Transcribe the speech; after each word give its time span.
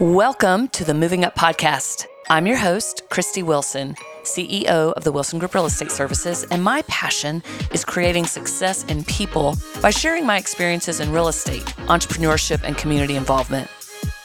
Welcome 0.00 0.66
to 0.70 0.82
the 0.82 0.92
Moving 0.92 1.24
Up 1.24 1.36
Podcast. 1.36 2.06
I'm 2.28 2.48
your 2.48 2.56
host, 2.56 3.02
Christy 3.10 3.44
Wilson, 3.44 3.94
CEO 4.24 4.92
of 4.92 5.04
the 5.04 5.12
Wilson 5.12 5.38
Group 5.38 5.54
Real 5.54 5.66
Estate 5.66 5.92
Services, 5.92 6.44
and 6.50 6.64
my 6.64 6.82
passion 6.88 7.44
is 7.70 7.84
creating 7.84 8.26
success 8.26 8.82
in 8.86 9.04
people 9.04 9.56
by 9.80 9.90
sharing 9.90 10.26
my 10.26 10.36
experiences 10.36 10.98
in 10.98 11.12
real 11.12 11.28
estate, 11.28 11.62
entrepreneurship, 11.86 12.64
and 12.64 12.76
community 12.76 13.14
involvement. 13.14 13.70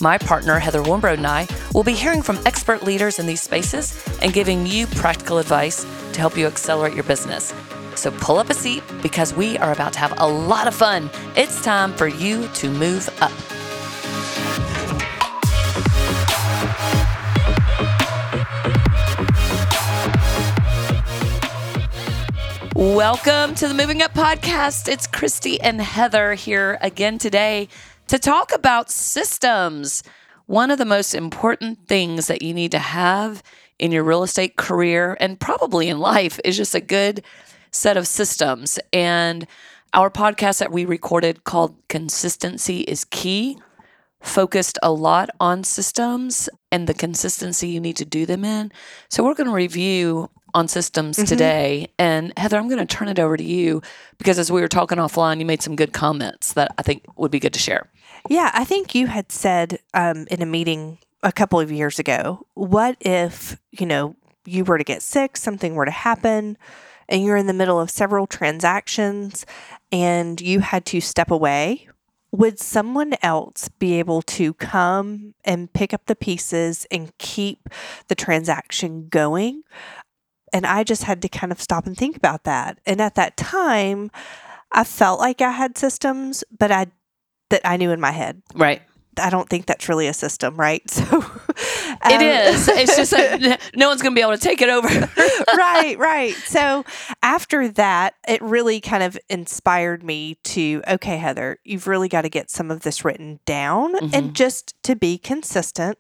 My 0.02 0.18
partner, 0.18 0.58
Heather 0.58 0.82
Wimbrod, 0.82 1.18
and 1.18 1.28
I 1.28 1.48
will 1.76 1.84
be 1.84 1.94
hearing 1.94 2.24
from 2.24 2.40
expert 2.48 2.82
leaders 2.82 3.20
in 3.20 3.28
these 3.28 3.44
spaces 3.44 4.04
and 4.24 4.34
giving 4.34 4.66
you 4.66 4.88
practical 4.88 5.38
advice 5.38 5.84
to 6.14 6.20
help 6.20 6.36
you 6.36 6.48
accelerate 6.48 6.96
your 6.96 7.04
business. 7.04 7.54
So 7.94 8.10
pull 8.10 8.40
up 8.40 8.50
a 8.50 8.56
seat 8.56 8.82
because 9.04 9.36
we 9.36 9.56
are 9.60 9.72
about 9.72 9.94
to 9.94 10.00
have 10.00 10.20
a 10.20 10.28
lot 10.28 10.66
of 10.66 10.74
fun. 10.74 11.12
It's 11.36 11.64
time 11.64 11.94
for 11.94 12.08
you 12.08 12.48
to 12.56 12.72
move 12.72 13.08
up. 13.22 13.59
Welcome 22.80 23.56
to 23.56 23.68
the 23.68 23.74
Moving 23.74 24.02
Up 24.02 24.14
Podcast. 24.14 24.88
It's 24.88 25.06
Christy 25.06 25.60
and 25.60 25.82
Heather 25.82 26.36
here 26.36 26.78
again 26.80 27.18
today 27.18 27.68
to 28.08 28.18
talk 28.18 28.54
about 28.56 28.90
systems. 28.90 30.02
One 30.46 30.72
of 30.72 30.78
the 30.78 30.86
most 30.86 31.14
important 31.14 31.90
things 31.90 32.28
that 32.28 32.42
you 32.42 32.54
need 32.54 32.72
to 32.72 32.80
have 32.80 33.44
in 33.80 33.92
your 33.92 34.06
real 34.06 34.24
estate 34.24 34.56
career 34.56 35.18
and 35.20 35.38
probably 35.38 35.90
in 35.90 36.00
life 36.00 36.40
is 36.46 36.56
just 36.56 36.74
a 36.74 36.80
good 36.80 37.22
set 37.70 37.98
of 37.98 38.08
systems. 38.08 38.80
And 38.94 39.46
our 39.92 40.10
podcast 40.10 40.60
that 40.60 40.72
we 40.72 40.86
recorded 40.86 41.44
called 41.44 41.76
Consistency 41.90 42.80
is 42.84 43.04
Key 43.04 43.60
focused 44.22 44.80
a 44.82 44.92
lot 44.94 45.30
on 45.42 45.66
systems 45.66 46.48
and 46.72 46.88
the 46.88 46.94
consistency 46.94 47.68
you 47.68 47.82
need 47.82 47.98
to 47.98 48.06
do 48.06 48.26
them 48.26 48.46
in. 48.46 48.72
So 49.10 49.22
we're 49.22 49.34
going 49.34 49.48
to 49.48 49.54
review 49.54 50.30
on 50.54 50.68
systems 50.68 51.18
mm-hmm. 51.18 51.26
today. 51.26 51.88
And 51.98 52.34
Heather, 52.38 52.58
I'm 52.58 52.68
going 52.68 52.86
to 52.86 52.86
turn 52.86 53.08
it 53.08 53.20
over 53.20 53.38
to 53.38 53.44
you 53.44 53.82
because 54.18 54.40
as 54.40 54.52
we 54.52 54.62
were 54.62 54.68
talking 54.68 54.98
offline, 54.98 55.40
you 55.40 55.46
made 55.46 55.62
some 55.62 55.76
good 55.76 55.94
comments 55.94 56.54
that 56.54 56.74
I 56.78 56.82
think 56.82 57.04
would 57.18 57.32
be 57.32 57.40
good 57.40 57.54
to 57.54 57.60
share. 57.60 57.88
Yeah, 58.30 58.52
I 58.54 58.66
think 58.66 58.96
you 58.96 59.08
had 59.08 59.32
said 59.32 59.80
um, 59.94 60.28
in 60.30 60.42
a 60.42 60.46
meeting 60.46 60.98
a 61.24 61.32
couple 61.32 61.60
of 61.60 61.72
years 61.72 62.00
ago, 62.00 62.46
what 62.54 62.98
if, 63.00 63.58
you 63.72 63.86
know, 63.86 64.16
you 64.46 64.64
were 64.64 64.78
to 64.78 64.84
get 64.84 65.02
sick, 65.02 65.38
something 65.38 65.76
were 65.76 65.86
to 65.86 65.92
happen, 65.92 66.58
and 67.08 67.24
you're 67.24 67.38
in 67.38 67.48
the 67.48 67.54
middle 67.54 67.80
of 67.80 67.90
several 67.90 68.28
transactions 68.28 69.46
and 69.92 70.40
you 70.40 70.60
had 70.60 70.86
to 70.86 71.02
step 71.02 71.32
away 71.32 71.88
would 72.32 72.60
someone 72.60 73.14
else 73.22 73.70
be 73.80 73.98
able 73.98 74.22
to 74.22 74.54
come 74.56 75.34
and 75.44 75.72
pick 75.74 75.94
up 75.94 76.06
the 76.06 76.16
pieces 76.16 76.86
and 76.92 77.18
keep 77.18 77.70
the 78.08 78.16
transaction 78.16 79.08
going? 79.10 79.64
And 80.54 80.66
I 80.66 80.84
just 80.84 81.04
had 81.04 81.22
to 81.22 81.30
kind 81.30 81.52
of 81.52 81.62
stop 81.62 81.86
and 81.86 81.98
think 81.98 82.16
about 82.16 82.44
that. 82.44 82.80
And 82.86 83.02
at 83.02 83.16
that 83.16 83.38
time, 83.38 84.12
I 84.72 84.84
felt 84.84 85.20
like 85.20 85.42
I 85.42 85.52
had 85.52 85.78
systems, 85.78 86.44
but 86.58 86.72
I 86.72 86.88
that 87.50 87.62
I 87.66 87.78
knew 87.78 87.92
in 87.92 88.00
my 88.00 88.12
head. 88.12 88.42
Right. 88.54 88.82
I 89.18 89.30
don't 89.30 89.50
think 89.50 89.66
that's 89.66 89.90
really 89.90 90.08
a 90.08 90.14
system, 90.14 90.56
right? 90.56 90.84
So 90.92 91.26
um, 92.02 92.12
it 92.14 92.22
is. 92.22 92.68
It's 92.68 92.96
just 92.96 93.12
like 93.12 93.76
no 93.76 93.90
one's 93.90 94.02
going 94.02 94.14
to 94.14 94.18
be 94.18 94.22
able 94.22 94.38
to 94.38 94.42
take 94.42 94.62
it 94.62 94.70
over. 94.70 94.88
right, 95.58 95.98
right. 95.98 96.34
So 96.34 96.86
after 97.22 97.68
that, 97.70 98.16
it 98.28 98.42
really 98.42 98.80
kind 98.82 99.04
of 99.04 99.18
inspired 99.30 100.04
me 100.04 100.36
to 100.46 100.82
okay, 100.88 101.18
Heather, 101.18 101.60
you've 101.64 101.88
really 101.88 102.10
got 102.10 102.22
to 102.22 102.30
get 102.30 102.50
some 102.50 102.72
of 102.72 102.82
this 102.82 103.04
written 103.04 103.40
down 103.46 103.96
mm-hmm. 103.96 104.10
and 104.14 104.36
just 104.36 104.76
to 104.84 104.96
be 104.96 105.18
consistent. 105.18 105.98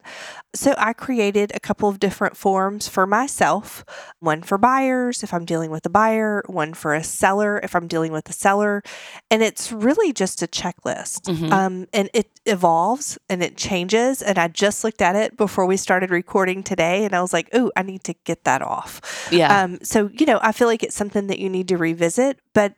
So 0.55 0.73
I 0.77 0.93
created 0.93 1.51
a 1.53 1.59
couple 1.59 1.89
of 1.89 1.99
different 1.99 2.35
forms 2.35 2.87
for 2.87 3.05
myself 3.05 3.83
one 4.19 4.41
for 4.41 4.57
buyers 4.57 5.23
if 5.23 5.33
I'm 5.33 5.45
dealing 5.45 5.71
with 5.71 5.85
a 5.85 5.89
buyer, 5.89 6.43
one 6.47 6.73
for 6.73 6.93
a 6.93 7.03
seller 7.03 7.59
if 7.63 7.75
I'm 7.75 7.87
dealing 7.87 8.11
with 8.11 8.29
a 8.29 8.33
seller. 8.33 8.81
And 9.29 9.43
it's 9.43 9.71
really 9.71 10.13
just 10.13 10.41
a 10.41 10.47
checklist. 10.47 11.21
Mm-hmm. 11.21 11.53
Um, 11.53 11.87
and 11.93 12.09
it 12.13 12.39
evolves 12.45 13.17
and 13.29 13.43
it 13.43 13.57
changes. 13.57 14.21
And 14.21 14.37
I 14.37 14.47
just 14.47 14.83
looked 14.83 15.01
at 15.01 15.15
it 15.15 15.37
before 15.37 15.65
we 15.65 15.77
started 15.77 15.88
recording 15.89 16.63
today 16.63 17.05
and 17.05 17.15
I 17.15 17.21
was 17.21 17.33
like, 17.33 17.49
oh, 17.53 17.71
I 17.75 17.83
need 17.83 18.03
to 18.05 18.13
get 18.23 18.43
that 18.43 18.61
off. 18.61 19.27
Yeah. 19.31 19.63
Um, 19.63 19.79
so, 19.81 20.09
you 20.13 20.25
know, 20.25 20.39
I 20.41 20.51
feel 20.51 20.67
like 20.67 20.83
it's 20.83 20.95
something 20.95 21.27
that 21.27 21.39
you 21.39 21.49
need 21.49 21.67
to 21.69 21.77
revisit. 21.77 22.39
But 22.53 22.75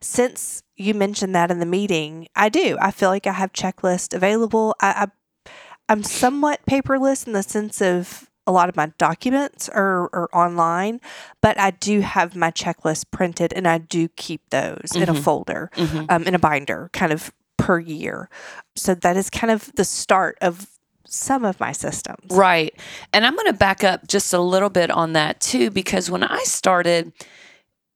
since 0.00 0.62
you 0.76 0.94
mentioned 0.94 1.34
that 1.34 1.50
in 1.50 1.60
the 1.60 1.66
meeting, 1.66 2.28
I 2.34 2.48
do. 2.48 2.76
I 2.80 2.90
feel 2.90 3.10
like 3.10 3.26
I 3.26 3.32
have 3.32 3.52
checklist 3.52 4.14
available. 4.14 4.74
I, 4.80 5.06
I 5.06 5.50
I'm 5.88 6.02
somewhat 6.02 6.60
paperless 6.66 7.26
in 7.26 7.34
the 7.34 7.42
sense 7.42 7.82
of 7.82 8.30
a 8.46 8.52
lot 8.52 8.68
of 8.68 8.76
my 8.76 8.92
documents 8.98 9.68
are, 9.68 10.10
are 10.14 10.28
online, 10.32 11.00
but 11.40 11.58
I 11.58 11.70
do 11.70 12.00
have 12.00 12.36
my 12.36 12.50
checklist 12.50 13.06
printed 13.10 13.52
and 13.54 13.66
I 13.66 13.78
do 13.78 14.08
keep 14.08 14.42
those 14.50 14.90
mm-hmm. 14.90 15.02
in 15.02 15.08
a 15.08 15.12
mm-hmm. 15.12 15.22
folder, 15.22 15.70
mm-hmm. 15.74 16.06
um, 16.08 16.24
in 16.24 16.34
a 16.34 16.38
binder, 16.38 16.90
kind 16.92 17.12
of 17.12 17.32
per 17.56 17.78
year. 17.78 18.28
So 18.76 18.94
that 18.94 19.16
is 19.16 19.30
kind 19.30 19.50
of 19.50 19.72
the 19.76 19.84
start 19.84 20.36
of 20.40 20.73
some 21.06 21.44
of 21.44 21.60
my 21.60 21.72
systems. 21.72 22.30
Right. 22.30 22.74
And 23.12 23.26
I'm 23.26 23.34
going 23.34 23.46
to 23.46 23.52
back 23.52 23.84
up 23.84 24.06
just 24.08 24.32
a 24.32 24.40
little 24.40 24.70
bit 24.70 24.90
on 24.90 25.12
that 25.12 25.40
too, 25.40 25.70
because 25.70 26.10
when 26.10 26.22
I 26.22 26.42
started 26.44 27.12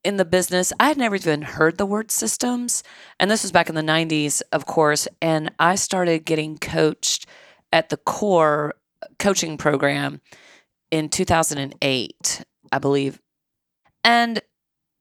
in 0.05 0.17
the 0.17 0.25
business, 0.25 0.73
I 0.79 0.89
had 0.89 0.97
never 0.97 1.17
even 1.17 1.43
heard 1.43 1.79
the 1.79 1.87
word 1.87 2.11
systems. 2.11 2.83
And 3.19 3.31
this 3.31 3.43
was 3.43 3.53
back 3.53 3.69
in 3.69 3.75
the 3.75 3.83
90s, 3.83 4.43
of 4.53 4.67
course. 4.67 5.09
And 5.21 5.51
I 5.59 5.75
started 5.75 6.25
getting 6.25 6.59
coached 6.59 7.27
at 7.73 7.89
the 7.89 7.97
core 7.97 8.75
coaching 9.19 9.57
program 9.57 10.21
in 10.91 11.09
2008, 11.09 12.45
I 12.73 12.79
believe. 12.79 13.21
And 14.05 14.41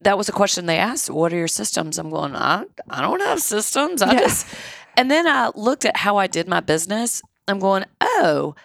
that 0.01 0.17
was 0.17 0.29
a 0.29 0.33
question 0.33 0.65
they 0.65 0.77
asked 0.77 1.09
what 1.09 1.33
are 1.33 1.37
your 1.37 1.47
systems 1.47 1.97
i'm 1.97 2.09
going 2.09 2.35
i, 2.35 2.63
I 2.89 3.01
don't 3.01 3.21
have 3.21 3.39
systems 3.39 4.01
i 4.01 4.13
yeah. 4.13 4.19
just 4.19 4.47
and 4.95 5.09
then 5.09 5.27
i 5.27 5.51
looked 5.55 5.85
at 5.85 5.97
how 5.97 6.17
i 6.17 6.27
did 6.27 6.47
my 6.47 6.59
business 6.59 7.21
i'm 7.47 7.59
going 7.59 7.85
oh 8.01 8.55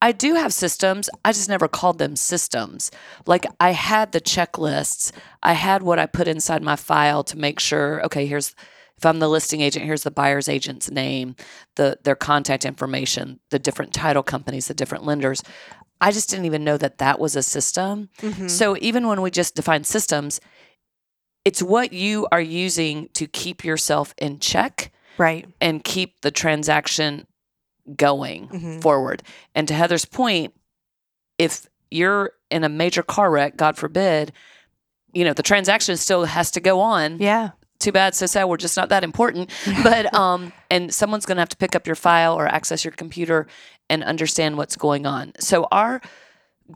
i 0.00 0.10
do 0.10 0.34
have 0.34 0.52
systems. 0.52 1.08
I 1.24 1.30
just 1.30 1.48
never 1.48 1.68
called 1.68 1.98
them 1.98 2.16
systems. 2.16 2.90
Like 3.26 3.46
i 3.60 3.70
had 3.70 4.12
the 4.12 4.20
checklists. 4.20 5.12
I 5.42 5.52
had 5.52 5.82
what 5.82 5.98
i 5.98 6.06
put 6.06 6.28
inside 6.28 6.62
my 6.62 6.76
file 6.76 7.24
to 7.24 7.38
make 7.38 7.60
sure 7.60 8.04
okay 8.04 8.26
here's 8.26 8.54
if 8.96 9.06
i'm 9.06 9.20
the 9.20 9.28
listing 9.28 9.60
agent 9.60 9.84
here's 9.84 10.02
the 10.02 10.10
buyer's 10.10 10.48
agent's 10.48 10.90
name 10.90 11.36
the 11.76 11.98
their 12.04 12.16
contact 12.16 12.64
information 12.64 13.40
the 13.50 13.58
different 13.58 13.92
title 13.92 14.22
companies 14.22 14.68
the 14.68 14.74
different 14.74 15.04
lenders. 15.04 15.42
I 16.02 16.10
just 16.10 16.28
didn't 16.28 16.46
even 16.46 16.64
know 16.64 16.76
that 16.78 16.98
that 16.98 17.20
was 17.20 17.36
a 17.36 17.44
system. 17.44 18.10
Mm-hmm. 18.18 18.48
So 18.48 18.76
even 18.80 19.06
when 19.06 19.22
we 19.22 19.30
just 19.30 19.54
define 19.54 19.84
systems, 19.84 20.40
it's 21.44 21.62
what 21.62 21.92
you 21.92 22.26
are 22.32 22.40
using 22.40 23.08
to 23.14 23.28
keep 23.28 23.64
yourself 23.64 24.12
in 24.18 24.40
check 24.40 24.92
right. 25.16 25.46
and 25.60 25.82
keep 25.82 26.20
the 26.22 26.32
transaction 26.32 27.26
going 27.96 28.48
mm-hmm. 28.48 28.80
forward. 28.80 29.22
And 29.54 29.66
to 29.68 29.74
heather's 29.74 30.04
point 30.04 30.54
if 31.38 31.66
you're 31.90 32.32
in 32.50 32.64
a 32.64 32.68
major 32.68 33.02
car 33.02 33.30
wreck 33.30 33.56
god 33.56 33.76
forbid 33.76 34.32
you 35.12 35.24
know 35.24 35.32
the 35.32 35.42
transaction 35.42 35.96
still 35.96 36.24
has 36.24 36.50
to 36.52 36.60
go 36.60 36.80
on. 36.80 37.18
Yeah. 37.18 37.50
Too 37.78 37.92
bad 37.92 38.14
so 38.14 38.26
sad 38.26 38.44
we're 38.44 38.56
just 38.56 38.76
not 38.76 38.88
that 38.90 39.04
important. 39.04 39.50
But 39.82 40.12
um 40.14 40.52
and 40.70 40.92
someone's 40.92 41.26
going 41.26 41.36
to 41.36 41.42
have 41.42 41.48
to 41.50 41.56
pick 41.56 41.76
up 41.76 41.86
your 41.86 41.96
file 41.96 42.34
or 42.34 42.46
access 42.46 42.84
your 42.84 42.92
computer 42.92 43.46
and 43.90 44.02
understand 44.02 44.56
what's 44.56 44.76
going 44.76 45.06
on. 45.06 45.32
So 45.38 45.68
our 45.70 46.00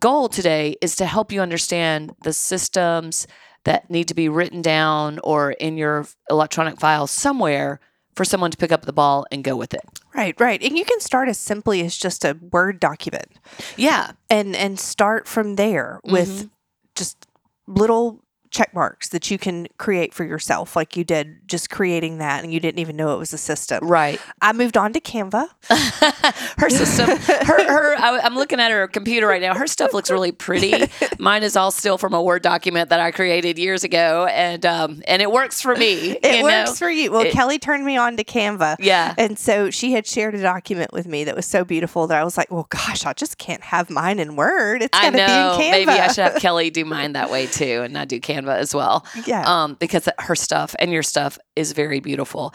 goal 0.00 0.28
today 0.28 0.76
is 0.80 0.96
to 0.96 1.06
help 1.06 1.32
you 1.32 1.40
understand 1.40 2.14
the 2.22 2.32
systems 2.32 3.26
that 3.64 3.90
need 3.90 4.08
to 4.08 4.14
be 4.14 4.28
written 4.28 4.62
down 4.62 5.18
or 5.24 5.52
in 5.52 5.76
your 5.76 6.06
electronic 6.30 6.78
file 6.78 7.06
somewhere 7.06 7.80
for 8.16 8.24
someone 8.24 8.50
to 8.50 8.56
pick 8.56 8.72
up 8.72 8.86
the 8.86 8.92
ball 8.92 9.26
and 9.30 9.44
go 9.44 9.54
with 9.54 9.74
it. 9.74 9.82
Right, 10.14 10.34
right. 10.40 10.60
And 10.62 10.76
you 10.76 10.84
can 10.84 10.98
start 11.00 11.28
as 11.28 11.38
simply 11.38 11.82
as 11.82 11.96
just 11.96 12.24
a 12.24 12.36
Word 12.50 12.80
document. 12.80 13.28
Yeah. 13.76 14.12
And 14.30 14.56
and 14.56 14.80
start 14.80 15.28
from 15.28 15.56
there 15.56 16.00
with 16.02 16.28
mm-hmm. 16.28 16.46
just 16.94 17.26
little 17.66 18.24
check 18.50 18.74
marks 18.74 19.08
that 19.10 19.30
you 19.30 19.38
can 19.38 19.66
create 19.78 20.14
for 20.14 20.24
yourself, 20.24 20.76
like 20.76 20.96
you 20.96 21.04
did 21.04 21.48
just 21.48 21.70
creating 21.70 22.18
that 22.18 22.44
and 22.44 22.52
you 22.52 22.60
didn't 22.60 22.78
even 22.78 22.96
know 22.96 23.14
it 23.14 23.18
was 23.18 23.32
a 23.32 23.38
system. 23.38 23.86
Right. 23.86 24.20
I 24.40 24.52
moved 24.52 24.76
on 24.76 24.92
to 24.92 25.00
Canva. 25.00 25.48
her 26.58 26.70
system, 26.70 27.06
her, 27.08 27.64
her, 27.64 27.96
I, 27.96 28.26
am 28.26 28.34
looking 28.34 28.60
at 28.60 28.70
her 28.70 28.86
computer 28.88 29.26
right 29.26 29.42
now. 29.42 29.54
Her 29.54 29.66
stuff 29.66 29.92
looks 29.92 30.10
really 30.10 30.32
pretty. 30.32 30.88
Mine 31.18 31.42
is 31.42 31.56
all 31.56 31.70
still 31.70 31.98
from 31.98 32.14
a 32.14 32.22
Word 32.22 32.42
document 32.42 32.90
that 32.90 33.00
I 33.00 33.10
created 33.10 33.58
years 33.58 33.84
ago. 33.84 34.26
And, 34.26 34.64
um, 34.64 35.02
and 35.06 35.20
it 35.20 35.30
works 35.30 35.60
for 35.60 35.74
me. 35.74 36.18
It 36.22 36.42
works 36.42 36.70
know? 36.70 36.74
for 36.74 36.90
you. 36.90 37.10
Well, 37.10 37.22
it, 37.22 37.32
Kelly 37.32 37.58
turned 37.58 37.84
me 37.84 37.96
on 37.96 38.16
to 38.16 38.24
Canva. 38.24 38.76
Yeah. 38.80 39.14
And 39.18 39.38
so 39.38 39.70
she 39.70 39.92
had 39.92 40.06
shared 40.06 40.34
a 40.34 40.42
document 40.42 40.92
with 40.92 41.06
me 41.06 41.24
that 41.24 41.36
was 41.36 41.46
so 41.46 41.64
beautiful 41.64 42.06
that 42.06 42.18
I 42.18 42.24
was 42.24 42.36
like, 42.36 42.50
well, 42.50 42.66
gosh, 42.68 43.04
I 43.04 43.12
just 43.12 43.38
can't 43.38 43.62
have 43.62 43.90
mine 43.90 44.18
in 44.18 44.36
Word. 44.36 44.82
It's 44.82 44.98
got 44.98 45.10
to 45.10 45.12
be 45.12 45.18
in 45.18 45.26
Canva. 45.26 45.70
Maybe 45.70 45.92
I 45.92 46.08
should 46.08 46.24
have 46.24 46.36
Kelly 46.36 46.70
do 46.70 46.84
mine 46.84 47.12
that 47.12 47.30
way 47.30 47.46
too 47.46 47.82
and 47.82 47.92
not 47.92 48.08
do 48.08 48.20
Canva 48.20 48.35
Canva 48.36 48.56
as 48.56 48.74
well 48.74 49.04
Yeah. 49.26 49.42
um, 49.46 49.74
because 49.80 50.08
her 50.18 50.34
stuff 50.36 50.74
and 50.78 50.92
your 50.92 51.02
stuff 51.02 51.38
is 51.56 51.72
very 51.72 52.00
beautiful. 52.00 52.52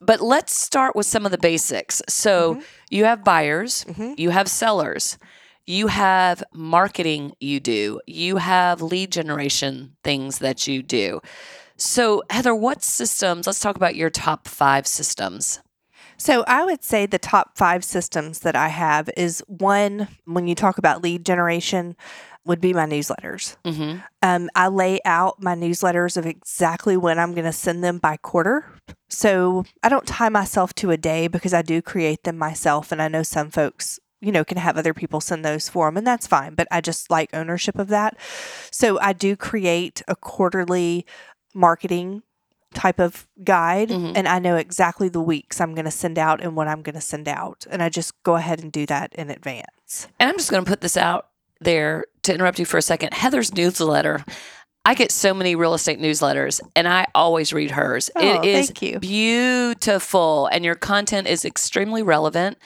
But 0.00 0.20
let's 0.20 0.56
start 0.56 0.94
with 0.96 1.06
some 1.06 1.26
of 1.26 1.32
the 1.32 1.38
basics. 1.38 2.02
So 2.08 2.54
Mhm. 2.54 2.62
you 2.90 3.04
have 3.04 3.24
buyers, 3.24 3.84
Mhm. 3.88 4.18
you 4.18 4.30
have 4.30 4.48
sellers, 4.48 5.18
you 5.66 5.88
have 5.88 6.42
marketing 6.54 7.32
you 7.40 7.60
do, 7.60 8.00
you 8.06 8.36
have 8.36 8.80
lead 8.80 9.12
generation 9.12 9.96
things 10.04 10.38
that 10.38 10.66
you 10.66 10.82
do. 10.82 11.20
So, 11.76 12.22
Heather, 12.30 12.54
what 12.54 12.82
systems? 12.82 13.46
Let's 13.46 13.60
talk 13.60 13.76
about 13.76 13.94
your 13.96 14.10
top 14.10 14.48
five 14.48 14.86
systems. 14.86 15.60
So 16.16 16.42
I 16.48 16.64
would 16.64 16.82
say 16.82 17.06
the 17.06 17.18
top 17.18 17.56
five 17.56 17.84
systems 17.84 18.40
that 18.40 18.56
I 18.56 18.68
have 18.68 19.08
is 19.16 19.40
one, 19.46 20.08
when 20.24 20.48
you 20.48 20.56
talk 20.56 20.78
about 20.78 21.02
lead 21.02 21.24
generation, 21.24 21.94
would 22.48 22.60
be 22.60 22.72
my 22.72 22.86
newsletters. 22.86 23.56
Mm-hmm. 23.64 23.98
Um, 24.22 24.50
I 24.56 24.66
lay 24.68 25.00
out 25.04 25.40
my 25.40 25.54
newsletters 25.54 26.16
of 26.16 26.26
exactly 26.26 26.96
when 26.96 27.18
I'm 27.18 27.32
going 27.34 27.44
to 27.44 27.52
send 27.52 27.84
them 27.84 27.98
by 27.98 28.16
quarter. 28.16 28.64
So 29.08 29.64
I 29.82 29.88
don't 29.88 30.06
tie 30.06 30.28
myself 30.30 30.74
to 30.76 30.90
a 30.90 30.96
day 30.96 31.28
because 31.28 31.54
I 31.54 31.62
do 31.62 31.80
create 31.80 32.24
them 32.24 32.36
myself. 32.38 32.90
And 32.90 33.00
I 33.00 33.08
know 33.08 33.22
some 33.22 33.50
folks, 33.50 34.00
you 34.20 34.32
know, 34.32 34.44
can 34.44 34.56
have 34.58 34.76
other 34.76 34.94
people 34.94 35.20
send 35.20 35.44
those 35.44 35.68
for 35.68 35.86
them, 35.86 35.96
and 35.96 36.06
that's 36.06 36.26
fine. 36.26 36.54
But 36.54 36.66
I 36.70 36.80
just 36.80 37.10
like 37.10 37.30
ownership 37.32 37.78
of 37.78 37.88
that. 37.88 38.16
So 38.72 38.98
I 39.00 39.12
do 39.12 39.36
create 39.36 40.02
a 40.08 40.16
quarterly 40.16 41.06
marketing 41.54 42.22
type 42.74 43.00
of 43.00 43.26
guide 43.44 43.88
Mhm. 43.88 44.12
and 44.14 44.28
I 44.28 44.38
know 44.38 44.56
exactly 44.56 45.08
the 45.08 45.22
weeks 45.22 45.58
I'm 45.58 45.74
going 45.74 45.86
to 45.86 45.90
send 45.90 46.18
out 46.18 46.42
and 46.42 46.54
what 46.54 46.68
I'm 46.68 46.82
going 46.82 46.94
to 46.96 47.00
send 47.00 47.26
out 47.26 47.66
and 47.70 47.82
I 47.82 47.88
just 47.88 48.12
go 48.24 48.36
ahead 48.36 48.60
and 48.62 48.70
do 48.70 48.84
that 48.86 49.14
in 49.14 49.30
advance. 49.30 50.06
And 50.20 50.28
I'm 50.28 50.36
just 50.36 50.50
going 50.50 50.62
to 50.62 50.68
put 50.68 50.82
this 50.82 50.96
out 50.96 51.28
there 51.62 52.04
to 52.28 52.34
interrupt 52.34 52.58
you 52.58 52.64
for 52.64 52.78
a 52.78 52.82
second. 52.82 53.12
Heather's 53.12 53.52
newsletter. 53.54 54.24
I 54.84 54.94
get 54.94 55.12
so 55.12 55.34
many 55.34 55.54
real 55.54 55.74
estate 55.74 56.00
newsletters 56.00 56.60
and 56.74 56.88
I 56.88 57.06
always 57.14 57.52
read 57.52 57.72
hers. 57.72 58.10
Oh, 58.16 58.42
it 58.42 58.44
is 58.46 58.66
thank 58.68 58.82
you. 58.82 58.98
beautiful 59.00 60.46
and 60.46 60.64
your 60.64 60.76
content 60.76 61.26
is 61.26 61.44
extremely 61.44 62.02
relevant. 62.02 62.56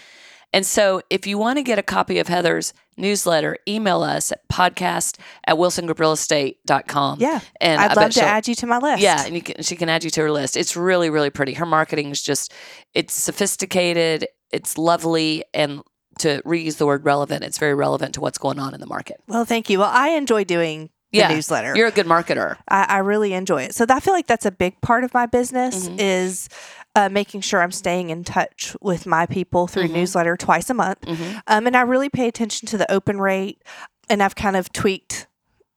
And 0.53 0.67
so 0.67 1.00
if 1.11 1.26
you 1.26 1.38
want 1.38 1.56
to 1.56 1.62
get 1.62 1.79
a 1.79 1.82
copy 1.82 2.19
of 2.19 2.29
Heather's 2.29 2.75
newsletter, 2.97 3.56
email 3.67 4.03
us 4.03 4.32
at 4.32 4.47
podcast 4.49 5.19
at 5.47 5.56
wilsongrouprealestate.com. 5.56 7.20
Yeah. 7.20 7.41
And 7.61 7.81
I'd 7.81 7.97
love 7.97 8.12
to 8.12 8.23
add 8.23 8.47
you 8.47 8.55
to 8.56 8.67
my 8.67 8.79
list. 8.79 9.03
Yeah, 9.03 9.25
and 9.25 9.35
you 9.35 9.43
can, 9.43 9.62
she 9.62 9.76
can 9.76 9.88
add 9.88 10.05
you 10.05 10.11
to 10.11 10.20
her 10.20 10.31
list. 10.31 10.56
It's 10.56 10.76
really, 10.76 11.09
really 11.09 11.31
pretty. 11.31 11.55
Her 11.55 11.67
marketing 11.67 12.11
is 12.11 12.23
just, 12.23 12.53
it's 12.93 13.14
sophisticated, 13.14 14.26
it's 14.53 14.76
lovely, 14.76 15.43
and 15.55 15.81
to 16.19 16.43
reuse 16.43 16.76
the 16.76 16.87
word 16.87 17.05
relevant, 17.05 17.44
it's 17.44 17.59
very 17.59 17.75
relevant 17.75 18.14
to 18.14 18.20
what's 18.20 18.38
going 18.38 18.59
on 18.59 18.75
in 18.75 18.81
the 18.81 18.87
market. 18.87 19.20
Well, 19.29 19.44
thank 19.44 19.70
you. 19.70 19.79
Well, 19.81 19.91
I 19.93 20.11
enjoy 20.11 20.44
doing 20.44 20.91
the 21.12 21.19
Yeah, 21.19 21.29
newsletter. 21.29 21.75
You're 21.76 21.88
a 21.88 21.93
good 21.93 22.06
marketer. 22.06 22.56
I, 22.69 22.85
I 22.88 22.99
really 22.99 23.32
enjoy 23.35 23.62
it. 23.64 23.75
So 23.75 23.85
I 23.88 24.00
feel 24.00 24.14
like 24.14 24.26
that's 24.26 24.47
a 24.47 24.50
big 24.50 24.81
part 24.81 25.05
of 25.05 25.12
my 25.12 25.26
business 25.26 25.88
Mhm. 25.88 25.97
is 25.99 26.49
uh, 26.94 27.09
making 27.09 27.41
sure 27.41 27.62
I'm 27.62 27.73
staying 27.73 28.11
in 28.11 28.23
touch 28.25 28.76
with 28.81 29.06
my 29.06 29.26
people 29.26 29.67
through 29.67 29.88
Mhm. 29.88 29.93
newsletter 29.93 30.37
twice 30.37 30.69
a 30.70 30.75
month. 30.75 31.05
hmm 31.06 31.38
Um, 31.47 31.67
and 31.67 31.76
I 31.76 31.82
really 31.82 32.09
pay 32.09 32.29
attention 32.29 32.67
to 32.69 32.79
the 32.79 32.91
open 32.91 33.19
rate, 33.20 33.62
and 34.09 34.23
I've 34.23 34.35
kind 34.35 34.56
of 34.56 34.73
tweaked, 34.73 35.26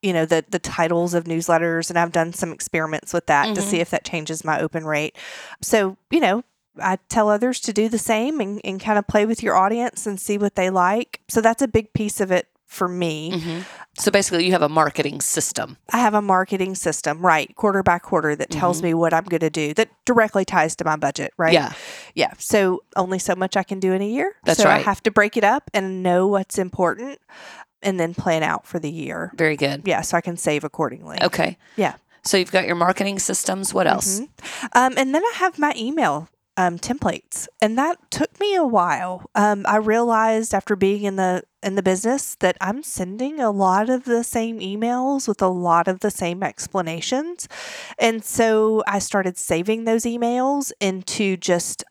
you 0.02 0.12
know, 0.14 0.26
the 0.26 0.44
the 0.50 0.60
titles 0.60 1.14
of 1.14 1.24
newsletters, 1.26 1.90
and 1.90 1.98
I've 1.98 2.12
done 2.12 2.32
some 2.34 2.52
experiments 2.52 3.14
with 3.14 3.26
that 3.28 3.56
to 3.56 3.62
Mhm. 3.62 3.64
see 3.70 3.80
if 3.80 3.90
that 3.92 4.04
changes 4.06 4.44
my 4.46 4.60
open 4.62 4.86
rate. 4.86 5.16
So 5.62 5.98
you 6.12 6.20
know. 6.20 6.44
I 6.82 6.98
tell 7.10 7.30
others 7.30 7.60
to 7.62 7.74
do 7.74 7.90
the 7.90 7.98
same 7.98 8.40
and, 8.40 8.62
and 8.64 8.80
kind 8.80 8.98
of 9.00 9.08
play 9.08 9.26
with 9.26 9.42
your 9.44 9.56
audience 9.56 10.06
and 10.06 10.20
see 10.20 10.38
what 10.38 10.56
they 10.56 10.70
like. 10.70 11.22
So 11.28 11.42
that's 11.42 11.62
a 11.62 11.68
big 11.68 11.94
piece 11.94 12.20
of 12.22 12.32
it 12.32 12.48
for 12.66 12.88
me. 12.88 13.40
hmm 13.40 13.60
So 13.98 14.12
basically, 14.12 14.46
you 14.46 14.52
have 14.52 14.62
a 14.62 14.68
marketing 14.68 15.22
system. 15.22 15.78
I 15.94 16.00
have 16.00 16.14
a 16.14 16.22
marketing 16.22 16.76
system, 16.76 17.26
right, 17.26 17.56
quarter 17.56 17.82
by 17.84 18.00
quarter 18.00 18.36
that 18.36 18.50
tells 18.50 18.82
me 18.84 18.94
what 18.94 19.14
I'm 19.14 19.24
going 19.24 19.40
to 19.42 19.50
do 19.50 19.74
that 19.76 19.90
directly 20.04 20.44
ties 20.44 20.76
to 20.78 20.84
my 20.86 20.98
budget, 20.98 21.32
right? 21.38 21.54
Yeah. 21.54 21.72
Yeah. 22.16 22.34
So 22.38 22.84
only 22.98 23.20
so 23.20 23.36
much 23.36 23.56
I 23.56 23.64
can 23.64 23.80
do 23.80 23.94
in 23.94 24.02
a 24.02 24.08
year. 24.08 24.36
That's 24.44 24.62
so 24.62 24.68
I 24.70 24.80
have 24.80 25.02
to 25.04 25.12
break 25.12 25.38
it 25.38 25.44
up 25.46 25.70
and 25.74 26.04
know 26.04 26.28
what's 26.28 26.58
important 26.58 27.20
and 27.82 27.98
then 28.00 28.14
plan 28.14 28.44
out 28.44 28.66
for 28.66 28.80
the 28.80 28.90
year. 28.92 29.32
Very 29.36 29.56
good. 29.56 29.84
Yeah. 29.86 30.02
So 30.02 30.18
I 30.18 30.22
can 30.22 30.36
save 30.36 30.64
accordingly. 30.66 31.18
Okay. 31.22 31.58
Yeah. 31.78 31.94
So 32.24 32.36
you've 32.36 32.52
got 32.52 32.66
your 32.66 32.76
marketing 32.76 33.20
systems. 33.20 33.74
What 33.74 33.86
else? 33.88 34.20
Mhm. 34.20 34.28
Um, 34.74 34.94
and 34.98 35.14
then 35.16 35.24
I 35.24 35.34
have 35.36 35.60
my 35.60 35.74
email 35.78 36.28
um, 36.58 36.78
templates, 36.80 37.48
and 37.62 37.78
that 37.78 37.98
took 38.12 38.40
me 38.40 38.56
a 38.56 38.66
while. 38.66 39.30
Um, 39.36 39.66
I 39.68 39.78
realized 39.78 40.54
after 40.54 40.76
being 40.76 41.04
in 41.04 41.16
the 41.16 41.44
in 41.64 41.76
the 41.76 41.84
business 41.84 42.36
that 42.36 42.58
I'm 42.62 42.84
sending 42.84 43.40
a 43.40 43.50
lot 43.50 43.90
of 43.90 44.06
the 44.06 44.24
same 44.24 44.60
emails 44.60 45.28
with 45.28 45.42
a 45.42 45.48
lot 45.48 45.88
of 45.88 46.02
the 46.02 46.12
same 46.12 46.44
explanations, 46.44 47.48
and 47.98 48.24
so 48.24 48.84
I 48.88 49.00
started 49.00 49.38
saving 49.38 49.84
those 49.86 50.04
emails 50.04 50.72
into 50.80 51.38
just 51.38 51.84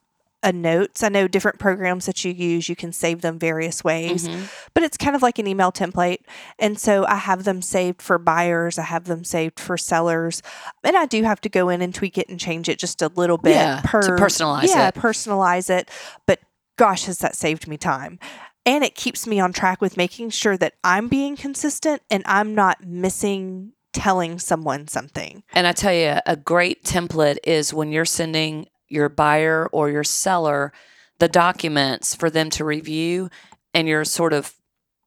a 0.45 0.53
notes. 0.53 1.03
I 1.03 1.09
know 1.09 1.27
different 1.27 1.59
programs 1.59 2.07
that 2.07 2.25
you 2.25 2.33
use, 2.33 2.69
you 2.69 2.77
can 2.77 2.93
save 2.93 3.23
them 3.23 3.39
various 3.39 3.83
ways 3.83 4.29
Mhm. 4.29 4.49
but 4.75 4.83
it's 4.85 4.97
kind 4.97 5.17
of 5.17 5.23
like 5.23 5.39
an 5.41 5.47
email 5.49 5.73
template. 5.73 6.19
And 6.59 6.79
so 6.79 7.05
I 7.07 7.17
have 7.17 7.43
them 7.45 7.63
saved 7.63 8.01
for 8.03 8.19
buyers, 8.19 8.79
I 8.79 8.83
have 8.83 9.05
them 9.07 9.25
saved 9.25 9.59
for 9.59 9.77
sellers, 9.77 10.43
and 10.85 10.97
I 10.97 11.07
do 11.07 11.23
have 11.25 11.41
to 11.41 11.49
go 11.49 11.69
in 11.71 11.81
and 11.83 11.95
tweak 11.95 12.19
it 12.19 12.29
and 12.29 12.39
change 12.39 12.69
it 12.69 12.79
just 12.79 13.03
a 13.03 13.09
little 13.17 13.39
bit 13.39 13.57
Yeah, 13.57 13.81
to 13.81 13.89
per 13.89 14.01
personalize 14.19 14.69
yeah, 14.69 14.89
it. 14.89 14.95
personalize 14.95 15.71
it. 15.71 15.89
But 16.27 16.41
gosh, 16.77 17.07
has 17.07 17.19
that 17.19 17.35
saved 17.35 17.67
me 17.67 17.77
time. 17.77 18.19
And 18.67 18.83
it 18.85 18.95
keeps 18.95 19.27
me 19.27 19.41
on 19.41 19.53
track 19.53 19.81
with 19.81 19.97
making 19.97 20.31
sure 20.31 20.57
that 20.57 20.75
I'm 20.85 21.09
being 21.09 21.37
consistent 21.37 22.03
and 22.11 22.23
I'm 22.27 22.55
not 22.55 22.85
missing 22.87 23.73
telling 23.93 24.39
someone 24.41 24.89
something. 24.89 25.43
And 25.55 25.67
I 25.67 25.73
tell 25.73 25.93
you, 25.93 26.19
a 26.27 26.35
great 26.37 26.83
template 26.83 27.39
is 27.45 27.73
when 27.73 27.93
you're 27.93 28.05
sending 28.05 28.67
your 28.89 29.09
buyer 29.09 29.67
or 29.73 29.91
your 29.91 30.05
seller 30.05 30.73
the 31.21 31.29
documents 31.29 32.13
for 32.15 32.29
them 32.29 32.51
to 32.51 32.65
review, 32.65 33.31
and 33.73 33.87
you're 33.87 34.05
sort 34.05 34.33
of 34.33 34.53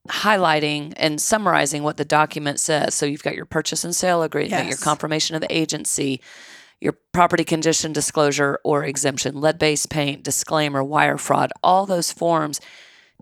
highlighting 0.08 0.94
and 0.96 1.20
summarizing 1.20 1.84
what 1.84 1.98
the 1.98 2.06
document 2.06 2.60
says. 2.60 2.94
So 2.96 3.06
you've 3.06 3.24
got 3.24 3.36
your 3.36 3.46
purchase 3.46 3.84
and 3.84 3.96
sale 3.96 4.24
agreement, 4.24 4.68
your 4.70 4.78
confirmation 4.78 5.36
of 5.36 5.44
agency, 5.50 6.22
your 6.80 6.94
property 7.12 7.44
condition 7.44 7.92
disclosure 7.92 8.60
or 8.64 8.86
exemption, 8.86 9.42
lead 9.42 9.60
based 9.60 9.90
paint, 9.90 10.24
disclaimer, 10.24 10.84
wire 10.84 11.18
fraud, 11.18 11.52
all 11.62 11.86
those 11.86 12.12
forms. 12.12 12.62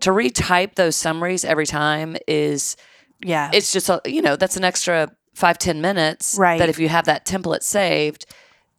To 0.02 0.10
retype 0.10 0.76
those 0.76 0.94
summaries 0.94 1.44
every 1.44 1.66
time 1.66 2.16
is 2.28 2.76
Yeah. 3.24 3.50
it's 3.52 3.72
just 3.72 3.88
a, 3.88 4.00
you 4.04 4.22
know 4.22 4.36
that's 4.36 4.56
an 4.56 4.64
extra 4.64 5.10
five 5.34 5.58
ten 5.58 5.80
minutes 5.80 6.36
Right. 6.38 6.58
that 6.58 6.68
if 6.68 6.78
you 6.78 6.88
have 6.88 7.06
that 7.06 7.26
template 7.26 7.62
saved 7.64 8.26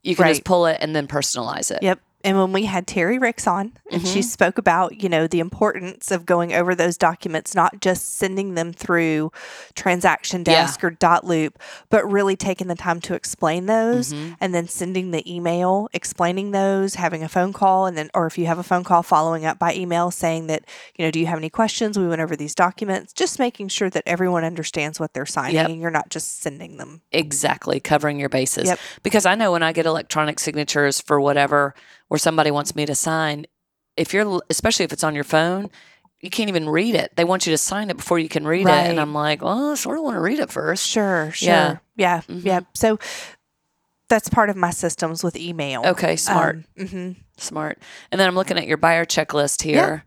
you 0.02 0.16
can 0.16 0.26
just 0.28 0.44
pull 0.44 0.66
it 0.66 0.78
and 0.80 0.94
then 0.94 1.06
personalize 1.06 1.70
it 1.70 1.82
Yep. 1.82 2.00
And 2.24 2.36
when 2.36 2.52
we 2.52 2.64
had 2.64 2.86
Terry 2.88 3.16
Ricks 3.18 3.46
on, 3.46 3.72
and 3.92 4.04
she 4.06 4.18
Mhm. 4.20 4.24
spoke 4.24 4.58
about, 4.58 5.00
you 5.02 5.08
know, 5.08 5.28
the 5.28 5.38
importance 5.38 6.10
of 6.10 6.26
going 6.26 6.52
over 6.52 6.74
those 6.74 6.96
documents, 6.96 7.54
not 7.54 7.80
just 7.80 8.16
sending 8.18 8.54
them 8.54 8.72
through 8.72 9.30
transaction 9.76 10.40
Yeah. 10.46 10.62
desk 10.62 10.82
or 10.82 10.90
dotloop, 10.90 11.52
but 11.90 12.04
really 12.10 12.34
taking 12.36 12.66
the 12.66 12.74
time 12.74 13.00
to 13.02 13.14
explain 13.14 13.66
those 13.66 14.12
Mhm. 14.12 14.36
and 14.40 14.52
then 14.54 14.66
sending 14.66 15.12
the 15.12 15.22
email 15.32 15.88
explaining 15.92 16.50
those, 16.50 16.96
having 16.96 17.22
a 17.22 17.28
phone 17.28 17.52
call, 17.52 17.86
and 17.86 17.96
then, 17.96 18.10
or 18.14 18.26
if 18.26 18.36
you 18.36 18.46
have 18.46 18.58
a 18.58 18.62
phone 18.64 18.82
call, 18.84 19.02
following 19.02 19.44
up 19.46 19.58
by 19.58 19.72
email 19.74 20.10
saying 20.10 20.48
that, 20.48 20.64
you 20.96 21.04
know, 21.04 21.10
do 21.10 21.20
you 21.20 21.26
have 21.26 21.38
any 21.38 21.50
questions? 21.50 21.98
We 21.98 22.08
went 22.08 22.20
over 22.20 22.34
these 22.34 22.54
documents, 22.54 23.12
just 23.12 23.38
making 23.38 23.68
sure 23.68 23.90
that 23.90 24.02
everyone 24.06 24.44
understands 24.44 24.98
what 24.98 25.14
they're 25.14 25.24
signing 25.26 25.54
Yep. 25.54 25.68
and 25.70 25.80
you're 25.80 25.90
not 25.90 26.08
just 26.10 26.42
sending 26.42 26.76
them. 26.78 27.00
exactly 27.12 27.78
covering 27.80 28.18
your 28.18 28.28
bases 28.28 28.66
Yep. 28.68 28.78
because 29.02 29.24
i 29.26 29.34
know 29.34 29.52
when 29.52 29.62
i 29.62 29.72
get 29.72 29.86
electronic 29.86 30.38
signatures 30.38 31.00
for 31.00 31.20
whatever 31.20 31.74
where 32.08 32.18
somebody 32.18 32.50
wants 32.50 32.74
me 32.74 32.84
to 32.86 32.94
sign 32.94 33.46
if 33.96 34.12
you're 34.12 34.40
especially 34.50 34.84
if 34.84 34.92
it's 34.92 35.04
on 35.04 35.14
your 35.14 35.24
phone 35.24 35.70
you 36.20 36.30
can't 36.30 36.48
even 36.48 36.68
read 36.68 36.94
it 36.94 37.12
they 37.16 37.24
want 37.24 37.46
you 37.46 37.52
to 37.52 37.58
sign 37.58 37.90
it 37.90 37.96
before 37.96 38.18
you 38.18 38.28
can 38.28 38.46
read 38.46 38.62
it 38.62 38.90
and 38.90 39.00
i'm 39.00 39.14
like 39.14 39.42
well 39.42 39.70
i 39.70 39.74
sort 39.74 39.98
of 39.98 40.04
want 40.04 40.14
to 40.16 40.20
read 40.20 40.38
it 40.38 40.50
first 40.50 40.86
Sure, 40.86 41.30
sure. 41.32 41.46
Yeah. 41.48 41.76
Yeah. 41.96 42.20
Mhm. 42.28 42.44
Yeah. 42.44 42.60
So 42.74 42.98
that's 44.08 44.28
part 44.28 44.50
of 44.50 44.56
my 44.56 44.70
systems 44.70 45.22
with 45.22 45.36
email. 45.36 45.84
okay 45.86 46.16
smart 46.16 46.58
hmm 46.76 47.12
smart 47.36 47.78
and 48.10 48.20
then 48.20 48.26
i'm 48.28 48.34
looking 48.34 48.58
at 48.58 48.66
your 48.66 48.76
buyer 48.78 49.04
checklist 49.04 49.62
here 49.62 50.04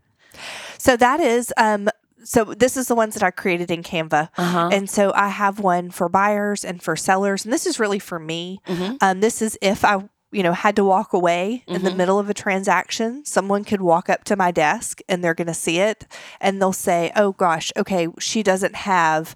So 0.78 0.96
that 0.96 1.20
is 1.20 1.52
um 1.56 1.88
so 2.24 2.44
this 2.44 2.76
is 2.76 2.86
the 2.88 2.94
ones 2.94 3.14
that 3.14 3.22
I 3.24 3.30
created 3.32 3.68
in 3.70 3.82
Canva. 3.82 4.28
uh-huh 4.38 4.68
And 4.72 4.88
so 4.88 5.12
I 5.14 5.28
have 5.28 5.58
one 5.58 5.90
for 5.90 6.08
buyers 6.08 6.64
and 6.64 6.80
for 6.80 6.94
sellers. 6.94 7.44
And 7.44 7.52
this 7.52 7.66
is 7.66 7.80
really 7.80 7.98
for 7.98 8.18
me. 8.20 8.60
Mhm. 8.68 8.96
Um, 9.02 9.20
this 9.20 9.42
is 9.42 9.58
if 9.60 9.84
I, 9.84 10.08
you 10.32 10.42
know, 10.42 10.52
had 10.52 10.74
to 10.76 10.84
walk 10.84 11.12
away 11.12 11.62
in 11.66 11.84
the 11.84 11.90
Mhm. 11.90 11.96
middle 11.96 12.18
of 12.18 12.30
a 12.30 12.34
transaction, 12.34 13.24
someone 13.24 13.64
could 13.64 13.82
walk 13.82 14.08
up 14.08 14.24
to 14.24 14.36
my 14.36 14.50
desk 14.50 15.00
and 15.08 15.22
they're 15.22 15.34
going 15.34 15.46
to 15.46 15.54
see 15.54 15.78
it 15.78 16.06
and 16.40 16.60
they'll 16.60 16.72
say, 16.72 17.12
oh 17.14 17.32
gosh, 17.32 17.70
okay, 17.76 18.08
she 18.18 18.42
doesn't 18.42 18.74
have 18.74 19.34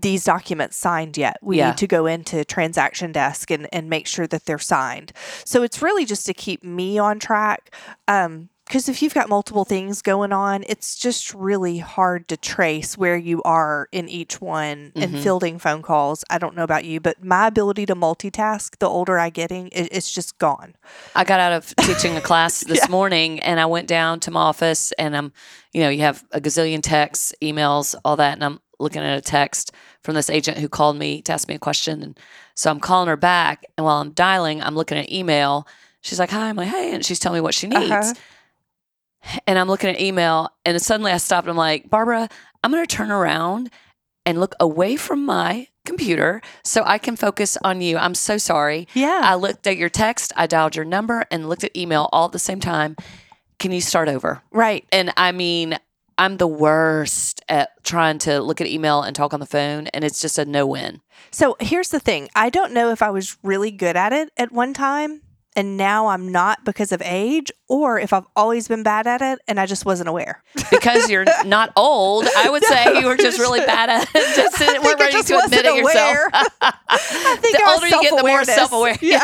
these 0.00 0.24
documents 0.24 0.76
signed 0.76 1.16
yet. 1.16 1.36
We 1.42 1.58
Yeah. 1.58 1.68
need 1.68 1.78
to 1.78 1.86
go 1.86 2.06
into 2.06 2.44
transaction 2.44 3.12
desk 3.12 3.50
and, 3.50 3.68
and 3.72 3.88
make 3.88 4.06
sure 4.06 4.26
that 4.26 4.44
they're 4.44 4.58
signed. 4.58 5.12
So 5.44 5.62
it's 5.62 5.80
really 5.80 6.04
just 6.04 6.26
to 6.26 6.34
keep 6.34 6.62
me 6.64 6.98
on 6.98 7.18
track. 7.18 7.74
Um, 8.08 8.48
because 8.66 8.88
if 8.88 9.00
you've 9.00 9.14
got 9.14 9.28
multiple 9.28 9.64
things 9.64 10.02
going 10.02 10.32
on, 10.32 10.64
it's 10.68 10.96
just 10.96 11.32
really 11.32 11.78
hard 11.78 12.26
to 12.28 12.36
trace 12.36 12.98
where 12.98 13.16
you 13.16 13.42
are 13.44 13.88
in 13.92 14.08
each 14.08 14.40
one 14.40 14.92
and 14.96 15.12
Mhm. 15.14 15.22
fielding 15.22 15.58
phone 15.58 15.82
calls. 15.82 16.24
I 16.28 16.38
don't 16.38 16.56
know 16.56 16.64
about 16.64 16.84
you, 16.84 16.98
but 17.00 17.22
my 17.24 17.46
ability 17.46 17.86
to 17.86 17.94
multitask, 17.94 18.78
the 18.78 18.88
older 18.88 19.18
I 19.18 19.30
getting, 19.30 19.68
it, 19.68 19.88
it's 19.92 20.10
just 20.10 20.38
gone. 20.38 20.74
I 21.14 21.24
got 21.24 21.38
out 21.40 21.52
of 21.52 21.74
teaching 21.76 22.16
a 22.16 22.20
class 22.20 22.60
this 22.66 22.80
Yeah. 22.80 22.90
morning 22.90 23.38
and 23.40 23.60
I 23.60 23.66
went 23.66 23.86
down 23.86 24.18
to 24.20 24.30
my 24.30 24.40
office 24.40 24.92
and 24.98 25.16
I'm, 25.16 25.32
you 25.72 25.80
know, 25.82 25.88
you 25.88 26.00
have 26.00 26.24
a 26.32 26.40
gazillion 26.40 26.80
texts, 26.82 27.32
emails, 27.40 27.94
all 28.04 28.16
that. 28.16 28.32
And 28.34 28.44
I'm 28.44 28.60
looking 28.80 29.00
at 29.02 29.16
a 29.16 29.22
text 29.22 29.72
from 30.02 30.14
this 30.16 30.28
agent 30.28 30.58
who 30.58 30.68
called 30.68 30.96
me 30.98 31.22
to 31.22 31.32
ask 31.32 31.48
me 31.48 31.54
a 31.54 31.58
question. 31.58 32.02
And 32.02 32.18
so 32.54 32.70
I'm 32.70 32.80
calling 32.80 33.08
her 33.08 33.16
back. 33.16 33.64
And 33.78 33.84
while 33.84 34.00
I'm 34.00 34.10
dialing, 34.10 34.60
I'm 34.62 34.74
looking 34.74 34.98
at 34.98 35.10
email. 35.10 35.66
She's 36.02 36.18
like, 36.18 36.30
hi. 36.30 36.48
I'm 36.48 36.56
like, 36.56 36.68
hey. 36.68 36.92
And 36.94 37.04
she's 37.04 37.18
telling 37.18 37.36
me 37.38 37.40
what 37.42 37.54
she 37.54 37.68
needs. 37.68 37.90
Uh-huh. 37.92 38.14
And 39.46 39.58
I'm 39.58 39.68
looking 39.68 39.90
at 39.90 40.00
email 40.00 40.50
and 40.64 40.80
suddenly 40.80 41.12
I 41.12 41.16
stopped. 41.18 41.48
I'm 41.48 41.56
like, 41.56 41.90
Barbara, 41.90 42.28
I'm 42.62 42.70
going 42.70 42.84
to 42.84 42.96
turn 42.96 43.10
around 43.10 43.70
and 44.24 44.40
look 44.40 44.54
away 44.60 44.96
from 44.96 45.24
my 45.24 45.68
computer 45.84 46.42
so 46.64 46.82
I 46.84 46.98
can 46.98 47.16
focus 47.16 47.56
on 47.62 47.80
you. 47.80 47.96
I'm 47.96 48.14
so 48.14 48.38
sorry. 48.38 48.88
Yeah. 48.92 49.20
I 49.22 49.36
looked 49.36 49.66
at 49.66 49.76
your 49.76 49.88
text, 49.88 50.32
I 50.36 50.46
dialed 50.46 50.74
your 50.74 50.84
number, 50.84 51.24
and 51.30 51.48
looked 51.48 51.64
at 51.64 51.76
email 51.76 52.08
all 52.12 52.26
at 52.26 52.32
the 52.32 52.38
same 52.38 52.60
time. 52.60 52.96
Can 53.58 53.72
you 53.72 53.80
start 53.80 54.08
over? 54.08 54.42
right. 54.50 54.84
And 54.92 55.12
I 55.16 55.32
mean, 55.32 55.78
I'm 56.18 56.38
the 56.38 56.46
worst 56.46 57.42
at 57.48 57.70
trying 57.84 58.18
to 58.20 58.40
look 58.40 58.60
at 58.60 58.66
email 58.66 59.02
and 59.02 59.14
talk 59.14 59.34
on 59.34 59.40
the 59.40 59.46
phone, 59.46 59.86
and 59.88 60.02
it's 60.02 60.20
just 60.20 60.38
a 60.38 60.44
no 60.44 60.66
win. 60.66 61.00
So 61.30 61.56
here's 61.60 61.90
the 61.90 62.00
thing 62.00 62.28
I 62.34 62.50
don't 62.50 62.72
know 62.72 62.90
if 62.90 63.02
I 63.02 63.10
was 63.10 63.36
really 63.42 63.70
good 63.70 63.96
at 63.96 64.12
it 64.12 64.30
at 64.36 64.50
one 64.50 64.74
time 64.74 65.22
and 65.56 65.76
now 65.78 66.08
I'm 66.08 66.30
not 66.30 66.64
because 66.64 66.92
of 66.92 67.00
age, 67.02 67.50
or 67.68 67.98
if 67.98 68.12
I've 68.12 68.26
always 68.36 68.68
been 68.68 68.82
bad 68.82 69.06
at 69.06 69.22
it 69.22 69.38
and 69.48 69.58
I 69.58 69.66
just 69.66 69.84
wasn't 69.86 70.08
aware. 70.08 70.42
Because 70.70 71.08
you're 71.08 71.24
not 71.46 71.72
old, 71.76 72.26
I 72.36 72.50
would 72.50 72.62
say 72.64 72.98
you 73.00 73.06
were 73.06 73.16
just 73.16 73.38
really 73.38 73.60
bad 73.60 73.88
at 73.88 74.02
it. 74.02 74.08
Just 74.36 74.60
I 74.60 74.78
weren't 74.78 74.82
think 74.82 75.00
I 75.00 75.04
ready 75.04 75.22
to 75.22 75.38
admit 75.38 75.64
it 75.64 75.76
yourself. 75.76 76.18
I 76.60 77.38
think 77.40 77.56
The 77.56 77.62
I 77.64 77.72
older 77.74 77.86
you 77.86 78.02
get, 78.02 78.16
the 78.16 78.22
more 78.22 78.44
self-awareness. 78.44 78.54
self-aware. 78.54 78.96
Yeah. 79.00 79.22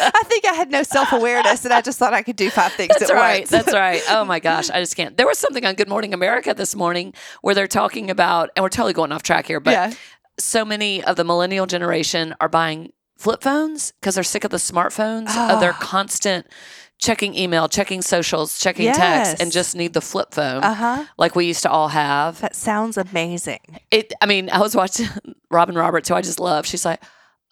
I 0.00 0.22
think 0.26 0.44
I 0.46 0.52
had 0.52 0.70
no 0.70 0.82
self 0.82 1.12
awareness 1.12 1.64
and 1.64 1.72
I 1.74 1.80
just 1.80 1.98
thought 1.98 2.12
I 2.12 2.22
could 2.22 2.36
do 2.36 2.50
five 2.50 2.72
things 2.72 2.94
That's 2.98 3.10
at 3.10 3.14
right. 3.14 3.40
once. 3.40 3.50
That's 3.50 3.72
right. 3.72 4.02
Oh 4.10 4.24
my 4.24 4.38
gosh, 4.38 4.70
I 4.70 4.80
just 4.80 4.94
can't. 4.96 5.16
There 5.16 5.26
was 5.26 5.38
something 5.38 5.64
on 5.64 5.74
Good 5.74 5.88
Morning 5.88 6.14
America 6.14 6.54
this 6.54 6.76
morning 6.76 7.14
where 7.40 7.54
they're 7.54 7.66
talking 7.66 8.10
about, 8.10 8.50
and 8.54 8.62
we're 8.62 8.68
totally 8.68 8.92
going 8.92 9.12
off 9.12 9.22
track 9.22 9.46
here, 9.46 9.60
but 9.60 9.72
yeah. 9.72 9.92
so 10.38 10.64
many 10.64 11.02
of 11.02 11.16
the 11.16 11.24
millennial 11.24 11.66
generation 11.66 12.34
are 12.40 12.48
buying 12.48 12.92
flip 13.22 13.42
phones 13.42 13.92
because 14.00 14.14
they're 14.16 14.24
sick 14.24 14.44
of 14.44 14.50
the 14.50 14.56
smartphones 14.70 15.28
of 15.52 15.60
their 15.60 15.72
Ah. 15.74 15.78
constant 15.80 16.46
checking 16.98 17.34
email, 17.34 17.68
checking 17.68 18.00
socials, 18.02 18.58
checking 18.58 18.92
texts, 18.92 19.40
and 19.40 19.50
just 19.50 19.74
need 19.74 19.92
the 19.92 20.00
flip 20.00 20.32
phone 20.34 20.62
Uh 20.62 20.74
huh. 20.74 21.04
like 21.18 21.34
we 21.34 21.44
used 21.46 21.62
to 21.62 21.70
all 21.70 21.88
have. 21.88 22.40
That 22.40 22.54
sounds 22.54 22.96
amazing. 22.96 23.60
It. 23.90 24.12
I 24.20 24.26
mean, 24.26 24.50
I 24.50 24.58
was 24.58 24.74
watching 24.76 25.08
Robin 25.50 25.74
Roberts, 25.76 26.08
who 26.08 26.14
I 26.14 26.22
just 26.22 26.40
love. 26.40 26.66
She's 26.66 26.84
like. 26.84 27.00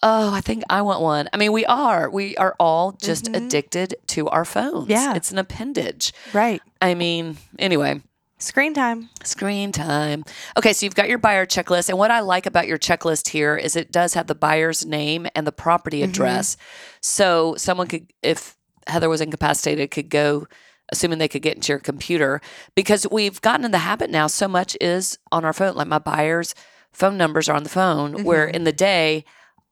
Oh, 0.03 0.33
I 0.33 0.41
think 0.41 0.63
I 0.71 0.81
want 0.81 1.03
one. 1.03 1.29
I 1.31 1.37
mean, 1.37 1.53
we 1.53 1.67
are. 1.67 2.09
We 2.09 2.35
are 2.39 2.55
all 2.59 2.93
just 2.93 3.27
Mhm. 3.27 3.37
addicted 3.37 3.97
to 4.07 4.29
our 4.31 4.47
phones. 4.47 4.89
Yeah. 4.89 5.13
It's 5.15 5.31
an 5.31 5.37
appendage. 5.37 6.15
Right. 6.33 6.63
I 6.81 6.95
mean, 6.95 7.37
anyway, 7.59 8.01
Screen 8.41 8.73
time. 8.73 9.11
Screen 9.23 9.71
time. 9.71 10.25
Okay, 10.57 10.73
so 10.73 10.87
you've 10.87 10.95
got 10.95 11.09
your 11.11 11.19
buyer 11.19 11.45
checklist. 11.45 11.91
And 11.91 11.99
what 11.99 12.11
I 12.11 12.21
like 12.21 12.47
about 12.47 12.67
your 12.67 12.79
checklist 12.79 13.29
here 13.29 13.55
is 13.55 13.77
it 13.77 13.93
does 13.93 14.15
have 14.15 14.27
the 14.29 14.35
buyer's 14.35 14.85
name 14.87 15.27
and 15.37 15.47
the 15.47 15.53
property 15.53 16.01
Mhm. 16.01 16.05
address. 16.05 16.57
So 17.03 17.55
someone 17.57 17.87
could, 17.87 18.11
if 18.23 18.57
Heather 18.87 19.11
was 19.11 19.21
incapacitated, 19.21 19.91
could 19.91 20.09
go, 20.09 20.47
assuming 20.91 21.19
they 21.19 21.29
could 21.29 21.43
get 21.43 21.55
into 21.55 21.73
your 21.73 21.79
computer, 21.79 22.41
because 22.75 23.07
we've 23.11 23.41
gotten 23.43 23.65
in 23.67 23.73
the 23.73 23.79
habit 23.79 24.11
now, 24.11 24.27
so 24.27 24.49
much 24.49 24.77
is 24.81 25.19
on 25.31 25.45
our 25.45 25.53
phone. 25.53 25.77
Like 25.77 25.87
my 25.87 25.99
buyer's 25.99 26.55
phone 26.93 27.19
numbers 27.19 27.49
are 27.49 27.55
on 27.57 27.63
the 27.63 27.69
phone, 27.69 28.25
where 28.25 28.49
Mhm. 28.49 28.55
in 28.55 28.65
the 28.65 28.73
day, 28.73 29.25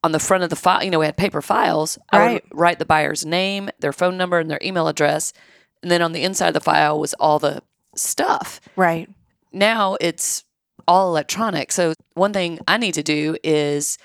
on 0.05 0.13
the 0.13 0.21
front 0.21 0.45
of 0.45 0.51
the 0.51 0.57
file, 0.57 0.85
you 0.85 0.91
know, 0.91 0.99
we 1.01 1.07
had 1.07 1.17
paper 1.17 1.41
files. 1.43 1.99
I 2.13 2.35
would 2.35 2.43
write 2.53 2.79
the 2.79 2.85
buyer's 2.85 3.25
name, 3.25 3.71
their 3.81 3.93
phone 3.95 4.17
number, 4.17 4.39
and 4.39 4.51
their 4.51 4.61
email 4.63 4.87
address. 4.89 5.33
And 5.83 5.91
then 5.91 6.03
on 6.03 6.13
the 6.13 6.23
inside 6.23 6.49
of 6.49 6.55
the 6.55 6.61
file 6.61 7.01
was 7.01 7.15
all 7.15 7.39
the 7.39 7.63
stuff 7.99 8.61
Right. 8.76 9.09
now 9.52 9.97
it's 10.00 10.45
all 10.87 11.09
electronic. 11.11 11.71
So 11.71 11.93
one 12.14 12.33
thing 12.33 12.61
I 12.67 12.78
need 12.78 12.95
to 12.95 13.02
do 13.02 13.37
is 13.45 13.99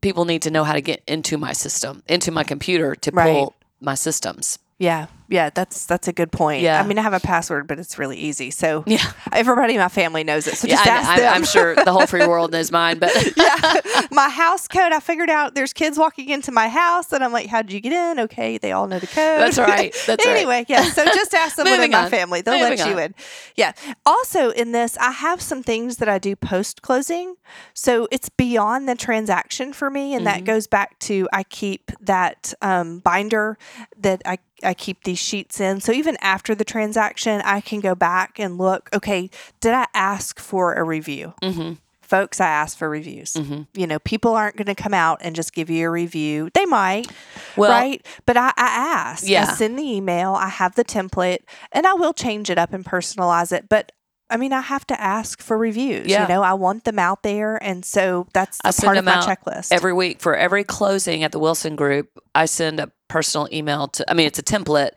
people 0.00 0.24
need 0.24 0.40
to 0.42 0.50
know 0.50 0.64
how 0.64 0.72
to 0.72 0.80
get 0.80 1.02
into 1.06 1.36
my 1.36 1.52
system, 1.52 2.02
into 2.08 2.30
my 2.30 2.42
computer 2.42 2.94
to 2.94 3.10
Right. 3.10 3.32
pull 3.32 3.54
my 3.80 3.94
systems. 3.94 4.58
Yeah. 4.78 5.06
Yeah. 5.28 5.48
That's 5.50 5.86
that's 5.86 6.06
a 6.06 6.12
good 6.12 6.30
point. 6.30 6.60
Yeah. 6.62 6.80
I 6.80 6.86
mean, 6.86 6.98
I 6.98 7.02
have 7.02 7.14
a 7.14 7.18
password, 7.18 7.66
but 7.66 7.78
it's 7.78 7.98
really 7.98 8.18
easy. 8.18 8.50
So 8.50 8.84
Yeah, 8.86 9.02
everybody 9.32 9.72
in 9.74 9.80
my 9.80 9.88
family 9.88 10.22
knows 10.22 10.46
it. 10.46 10.56
So 10.56 10.68
yeah 10.68 10.76
just 10.76 10.86
I, 10.86 10.90
ask 10.90 11.08
I, 11.08 11.20
them. 11.20 11.34
I'm 11.34 11.44
sure 11.44 11.74
the 11.74 11.92
whole 11.92 12.06
free 12.06 12.26
world 12.26 12.52
knows 12.52 12.70
mine, 12.70 12.98
but 12.98 13.10
yeah. 13.36 13.80
My 14.12 14.28
house 14.28 14.68
code, 14.68 14.92
I 14.92 15.00
figured 15.00 15.30
out 15.30 15.54
there's 15.54 15.72
kids 15.72 15.98
walking 15.98 16.28
into 16.28 16.52
my 16.52 16.68
house, 16.68 17.12
and 17.12 17.24
I'm 17.24 17.32
like, 17.32 17.48
how 17.48 17.60
did 17.60 17.72
you 17.72 17.80
get 17.80 17.92
in? 17.92 18.20
Okay, 18.20 18.56
they 18.58 18.72
all 18.72 18.86
know 18.86 18.98
the 18.98 19.06
code. 19.06 19.40
That's 19.40 19.58
right. 19.58 19.94
That's 20.06 20.24
right. 20.24 20.36
anyway, 20.36 20.64
yeah. 20.68 20.84
So 20.84 21.04
just 21.06 21.34
ask 21.34 21.56
someone 21.56 21.82
in 21.82 21.90
my 21.90 22.04
on. 22.04 22.10
family. 22.10 22.40
They'll 22.40 22.58
Moving 22.58 22.78
let 22.78 22.86
you 22.88 22.94
on. 22.94 22.98
in. 23.00 23.14
Yeah. 23.56 23.72
Also, 24.06 24.50
in 24.50 24.72
this, 24.72 24.96
I 24.98 25.10
have 25.10 25.40
some 25.42 25.62
things 25.62 25.96
that 25.98 26.08
I 26.08 26.18
do 26.18 26.36
post 26.36 26.82
closing. 26.82 27.34
So 27.74 28.06
it's 28.10 28.28
beyond 28.28 28.88
the 28.88 28.94
transaction 28.94 29.72
for 29.72 29.90
me. 29.90 30.14
And 30.14 30.26
that 30.26 30.42
Mhm. 30.42 30.46
goes 30.46 30.66
back 30.66 30.98
to 31.00 31.28
I 31.32 31.42
keep 31.42 31.90
that 32.00 32.54
um, 32.62 33.00
binder 33.00 33.58
that 33.98 34.22
I, 34.24 34.38
I 34.62 34.74
keep 34.74 35.04
these 35.04 35.18
sheets 35.18 35.60
in. 35.60 35.80
So 35.80 35.92
even 35.92 36.16
after 36.20 36.54
the 36.54 36.64
transaction, 36.64 37.42
I 37.44 37.60
can 37.60 37.80
go 37.80 37.94
back 37.94 38.38
and 38.38 38.56
look, 38.58 38.88
okay, 38.94 39.30
did 39.60 39.74
I 39.74 39.86
ask 39.94 40.38
for 40.40 40.74
a 40.74 40.82
review? 40.82 41.34
hmm 41.42 41.72
Folks, 42.00 42.40
I 42.40 42.46
ask 42.46 42.78
for 42.78 42.88
reviews. 42.88 43.34
hmm 43.34 43.62
You 43.74 43.84
know, 43.88 43.98
people 43.98 44.32
aren't 44.34 44.54
going 44.56 44.66
to 44.66 44.76
come 44.80 44.94
out 44.94 45.18
and 45.22 45.34
just 45.34 45.52
give 45.52 45.68
you 45.68 45.88
a 45.88 45.90
review. 45.90 46.50
They 46.54 46.64
might, 46.64 47.10
well, 47.56 47.68
right? 47.72 48.06
But 48.26 48.36
I, 48.36 48.50
I 48.56 48.66
ask. 48.66 49.26
Yeah. 49.26 49.42
I 49.50 49.54
send 49.54 49.76
the 49.76 49.82
email. 49.82 50.34
I 50.34 50.48
have 50.48 50.76
the 50.76 50.84
template, 50.84 51.38
and 51.72 51.84
I 51.84 51.94
will 51.94 52.12
change 52.12 52.48
it 52.48 52.58
up 52.58 52.72
and 52.72 52.84
personalize 52.84 53.50
it. 53.50 53.68
But 53.68 53.90
I 54.28 54.36
mean, 54.36 54.52
I 54.52 54.60
have 54.60 54.86
to 54.88 55.00
ask 55.00 55.40
for 55.40 55.56
reviews. 55.56 56.06
Yeah. 56.08 56.22
You 56.22 56.28
know, 56.28 56.42
I 56.42 56.54
want 56.54 56.84
them 56.84 56.98
out 56.98 57.22
there, 57.22 57.62
and 57.62 57.84
so 57.84 58.26
that's 58.32 58.58
I 58.64 58.70
a 58.70 58.72
send 58.72 58.86
part 58.86 58.96
of 58.98 59.04
my 59.04 59.12
out 59.14 59.24
checklist. 59.26 59.70
every 59.72 59.92
week 59.92 60.20
for 60.20 60.34
every 60.36 60.64
closing 60.64 61.22
at 61.22 61.32
the 61.32 61.38
Wilson 61.38 61.76
Group, 61.76 62.08
I 62.34 62.46
send 62.46 62.80
a 62.80 62.90
personal 63.08 63.48
email 63.52 63.88
to. 63.88 64.10
I 64.10 64.14
mean, 64.14 64.26
it's 64.26 64.38
a 64.38 64.42
template, 64.42 64.90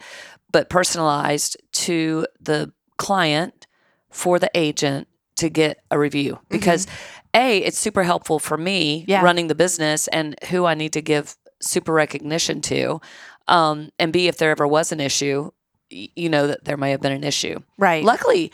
but 0.51 0.69
personalized 0.69 1.57
to 1.73 2.25
the 2.41 2.73
client 2.97 3.67
for 4.09 4.39
the 4.39 4.49
agent 4.55 5.07
to 5.35 5.49
get 5.49 5.79
a 5.91 5.97
review 5.99 6.39
because 6.49 6.85
a 7.33 7.59
it's 7.59 7.77
super 7.77 8.03
helpful 8.03 8.39
for 8.39 8.57
me 8.57 9.05
Yeah. 9.07 9.21
running 9.23 9.47
the 9.47 9.55
business 9.55 10.07
and 10.09 10.35
who 10.49 10.65
I 10.65 10.73
need 10.73 10.91
to 10.93 11.01
give 11.01 11.37
super 11.61 11.93
recognition 11.93 12.59
to, 12.61 12.99
um, 13.47 13.91
and 13.99 14.11
b 14.11 14.27
if 14.27 14.37
there 14.37 14.49
ever 14.51 14.67
was 14.67 14.91
an 14.91 14.99
issue, 14.99 15.51
you 15.89 16.27
know 16.29 16.47
that 16.47 16.65
there 16.65 16.75
may 16.77 16.91
have 16.91 16.99
been 17.01 17.11
an 17.13 17.23
issue. 17.23 17.59
right? 17.77 18.03
Luckily, 18.03 18.51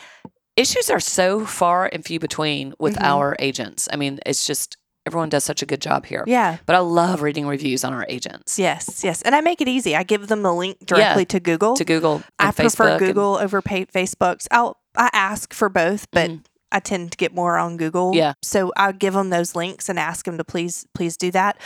issues 0.57 0.89
are 0.89 0.99
so 0.99 1.45
far 1.45 1.89
and 1.91 2.03
few 2.05 2.19
between 2.19 2.73
with 2.79 2.95
Mhm. 2.95 3.03
our 3.03 3.35
agents. 3.39 3.87
I 3.91 3.95
mean, 3.95 4.19
it's 4.25 4.45
just 4.45 4.77
everyone 5.07 5.29
does 5.29 5.43
such 5.43 5.61
a 5.61 5.65
good 5.67 5.81
job 5.81 6.05
here. 6.07 6.23
yeah. 6.25 6.57
But 6.65 6.75
I 6.75 6.79
love 6.79 7.21
reading 7.21 7.45
reviews 7.45 7.83
on 7.83 7.93
our 7.93 8.05
agents. 8.09 8.57
Yes. 8.57 9.03
Yes. 9.03 9.21
And 9.21 9.35
I 9.35 9.41
make 9.41 9.61
it 9.61 9.67
easy. 9.67 9.95
I 9.95 10.01
give 10.03 10.27
them 10.27 10.41
the 10.41 10.51
link 10.53 10.77
directly 10.83 11.25
to 11.25 11.39
Google. 11.39 11.75
To 11.75 11.85
Google, 11.85 12.15
and 12.39 12.49
I 12.49 12.51
prefer 12.51 12.85
Facebook 12.85 12.97
and- 12.97 12.99
Google 12.99 13.35
over 13.39 13.61
pa- 13.61 13.85
Facebook's. 13.93 14.47
I'll 14.49 14.77
I 14.97 15.09
ask 15.13 15.53
for 15.53 15.67
both, 15.69 16.07
but 16.11 16.31
Mhm. 16.31 16.43
I 16.71 16.79
tend 16.79 17.11
to 17.11 17.17
get 17.17 17.33
more 17.33 17.57
on 17.57 17.77
Google. 17.77 18.13
Yeah. 18.15 18.33
So 18.41 18.73
I 18.75 18.91
give 18.91 19.13
them 19.13 19.29
those 19.29 19.55
links 19.55 19.87
and 19.87 19.97
ask 19.99 20.25
them 20.25 20.37
to 20.37 20.43
please 20.43 20.87
please 20.93 21.15
do 21.15 21.31
that. 21.31 21.57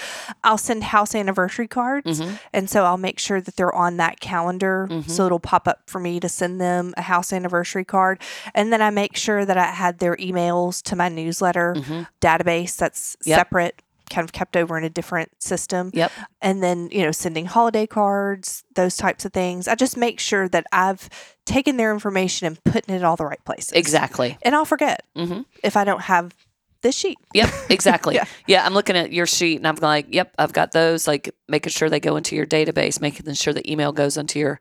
I'll 0.44 0.58
send 0.58 0.84
house 0.84 1.16
anniversary 1.16 1.68
cards, 1.68 2.20
Mhm. 2.22 2.40
and 2.54 2.70
so 2.70 2.84
I'll 2.86 2.98
make 2.98 3.18
sure 3.20 3.42
that 3.42 3.56
they're 3.56 3.74
on 3.74 3.98
that 3.98 4.20
calendar, 4.20 4.88
Mhm. 4.90 5.10
so 5.10 5.26
it'll 5.26 5.40
pop 5.40 5.68
up 5.68 5.82
for 5.88 6.00
me 6.00 6.20
to 6.20 6.30
send 6.30 6.60
them 6.62 6.94
a 6.98 7.02
house 7.04 7.32
anniversary 7.34 7.86
card, 7.86 8.22
and 8.54 8.72
then 8.72 8.82
I 8.82 8.90
make 8.90 9.16
sure 9.18 9.46
that 9.46 9.58
I 9.58 9.66
had 9.72 10.00
their 10.00 10.16
emails 10.18 10.82
to 10.84 10.96
my 10.96 11.10
newsletter 11.10 11.76
Mhm. 11.78 12.08
database 12.22 12.76
that's 12.78 13.16
Yep. 13.24 13.40
separate. 13.40 13.82
Kind 14.10 14.26
of 14.26 14.32
kept 14.32 14.58
over 14.58 14.78
in 14.78 14.84
a 14.84 14.90
different 14.90 15.30
system 15.42 15.92
Yep. 15.94 16.12
and 16.42 16.64
then 16.64 16.90
you 16.92 17.04
know 17.04 17.12
sending 17.12 17.46
holiday 17.46 17.86
cards 17.86 18.64
those 18.76 18.98
types 18.98 19.24
of 19.26 19.32
things 19.34 19.68
i 19.68 19.76
just 19.76 19.96
make 19.98 20.20
sure 20.20 20.50
that 20.50 20.66
i've 20.72 21.10
taken 21.46 21.78
their 21.78 21.94
information 21.94 22.48
and 22.48 22.64
putting 22.64 22.96
it 22.96 23.00
in 23.00 23.04
all 23.04 23.16
the 23.16 23.26
right 23.26 23.44
places 23.46 23.72
Exactly. 23.74 24.38
and 24.42 24.56
i'll 24.56 24.66
forget 24.66 25.04
hmm 25.16 25.42
if 25.64 25.78
i 25.78 25.84
don't 25.84 26.02
have 26.02 26.34
this 26.82 26.96
sheet 26.96 27.18
Yep. 27.34 27.50
Exactly. 27.70 28.16
Yeah. 28.16 28.24
yeah. 28.48 28.66
I'm 28.66 28.74
looking 28.74 28.96
at 28.96 29.12
your 29.12 29.26
sheet 29.28 29.58
and 29.58 29.68
I'm 29.68 29.76
like, 29.76 30.08
yep, 30.14 30.34
I've 30.40 30.54
got 30.54 30.72
those. 30.72 31.08
Like 31.08 31.36
making 31.50 31.72
sure 31.72 31.90
they 31.90 32.00
go 32.00 32.16
into 32.16 32.36
your 32.38 32.46
database, 32.48 33.02
making 33.02 33.32
sure 33.34 33.54
the 33.54 33.70
email 33.70 33.92
goes 33.92 34.16
into 34.18 34.40
your 34.40 34.60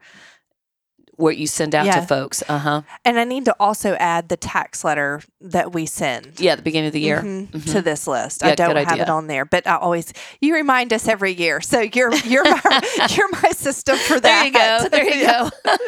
what 1.19 1.37
you 1.37 1.47
send 1.47 1.75
out 1.75 1.85
Yeah. 1.85 2.01
to 2.01 2.07
folks. 2.07 2.43
Uh 2.49 2.59
huh. 2.59 2.83
And 3.05 3.19
I 3.19 3.25
need 3.25 3.45
to 3.45 3.55
also 3.61 3.95
add 3.95 4.29
the 4.29 4.37
tax 4.37 4.85
letter 4.85 5.21
that 5.41 5.73
we 5.73 5.85
send. 5.85 6.39
Yeah, 6.41 6.53
at 6.53 6.57
the 6.57 6.63
beginning 6.63 6.87
of 6.89 6.93
the 6.95 7.01
year. 7.01 7.21
Mhm, 7.21 7.71
to 7.73 7.83
this 7.83 8.07
list. 8.07 8.41
Yeah, 8.43 8.53
I 8.53 8.55
don't 8.55 8.75
have 8.77 8.99
it 9.01 9.09
on 9.11 9.27
there, 9.27 9.45
but 9.45 9.67
I 9.67 9.77
always 9.77 10.13
you 10.41 10.55
remind 10.55 10.93
us 10.93 11.07
every 11.07 11.33
year. 11.33 11.61
So 11.61 11.81
you're 11.81 12.15
you're 12.25 12.45
my, 12.45 12.81
you're 13.11 13.29
my 13.43 13.51
system 13.51 13.97
for 13.99 14.19
that. 14.21 14.23
There 14.23 14.45
you 14.47 14.53
go. 14.53 14.89
There 14.89 15.05
you 15.05 15.21
Yeah. 15.23 15.43
go. 15.43 15.51
I'm 15.65 15.79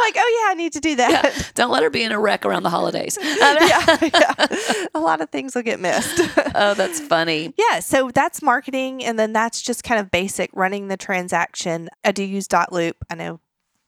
like, 0.00 0.16
oh 0.18 0.40
yeah, 0.46 0.50
I 0.50 0.54
need 0.56 0.72
to 0.74 0.80
do 0.80 0.96
that. 0.96 1.52
Don't 1.54 1.70
let 1.70 1.82
her 1.82 1.90
be 1.90 2.02
in 2.02 2.12
a 2.12 2.18
wreck 2.20 2.44
around 2.44 2.62
the 2.64 2.70
holidays. 2.70 3.16
yeah, 3.22 3.98
yeah. 4.12 4.46
A 4.94 5.00
lot 5.00 5.20
of 5.20 5.30
things 5.30 5.54
will 5.54 5.62
get 5.62 5.80
missed. 5.80 6.20
oh, 6.54 6.74
that's 6.74 7.00
funny. 7.00 7.54
yeah, 7.56 7.80
so 7.80 8.10
that's 8.10 8.42
marketing, 8.42 9.04
and 9.04 9.18
then 9.18 9.32
that's 9.32 9.62
just 9.62 9.84
kind 9.84 10.00
of 10.00 10.10
basic 10.10 10.50
running 10.52 10.88
the 10.88 10.96
transaction. 10.96 11.88
I 12.04 12.12
do 12.12 12.24
use 12.24 12.48
dotloop. 12.48 12.94
I 13.10 13.14
know 13.14 13.40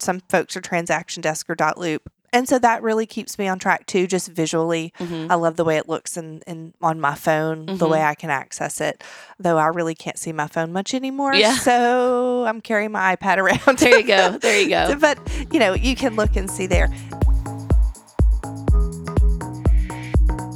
some 0.04 0.20
folks 0.28 0.56
are 0.56 0.60
transaction 0.60 1.20
desk 1.22 1.48
or 1.50 1.56
dotloop. 1.56 2.00
And 2.32 2.48
so 2.48 2.58
that 2.58 2.82
really 2.82 3.06
keeps 3.06 3.38
me 3.38 3.46
on 3.46 3.60
track 3.60 3.86
too, 3.86 4.08
just 4.08 4.28
visually. 4.28 4.92
Mhm. 4.98 5.30
I 5.30 5.36
love 5.36 5.54
the 5.54 5.62
way 5.64 5.76
it 5.76 5.88
looks 5.88 6.16
in, 6.16 6.42
in 6.48 6.74
on 6.82 6.98
my 7.00 7.14
phone, 7.14 7.66
the 7.66 7.72
Mm-hmm. 7.74 7.88
way 7.92 8.02
I 8.02 8.16
can 8.16 8.28
access 8.28 8.80
it. 8.80 9.04
Though 9.38 9.56
I 9.56 9.66
really 9.68 9.94
can't 9.94 10.18
see 10.18 10.32
my 10.32 10.48
phone 10.48 10.72
much 10.72 10.94
anymore. 10.94 11.32
Yeah. 11.34 11.54
So 11.56 12.44
I'm 12.44 12.60
carrying 12.60 12.90
my 12.90 13.14
iPad 13.14 13.36
around. 13.66 13.78
There 13.78 13.98
you 14.00 14.04
go. 14.06 14.36
There 14.38 14.60
you 14.60 14.68
go. 14.68 14.96
but 15.00 15.18
you 15.52 15.60
know, 15.60 15.74
you 15.74 15.94
can 15.94 16.16
look 16.16 16.34
and 16.34 16.50
see 16.50 16.66
there. 16.66 16.88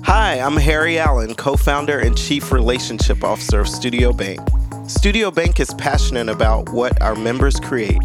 Hi, 0.05 0.41
I'm 0.41 0.57
Harry 0.57 0.99
Allen, 0.99 1.35
co 1.35 1.55
founder 1.57 1.99
and 1.99 2.17
chief 2.17 2.51
relationship 2.51 3.23
officer 3.23 3.61
of 3.61 3.69
Studio 3.69 4.13
Bank. 4.13 4.41
Studio 4.89 5.31
Bank 5.31 5.61
is 5.61 5.73
passionate 5.75 6.29
about 6.29 6.71
what 6.71 7.01
our 7.03 7.15
members 7.15 7.61
create, 7.61 7.99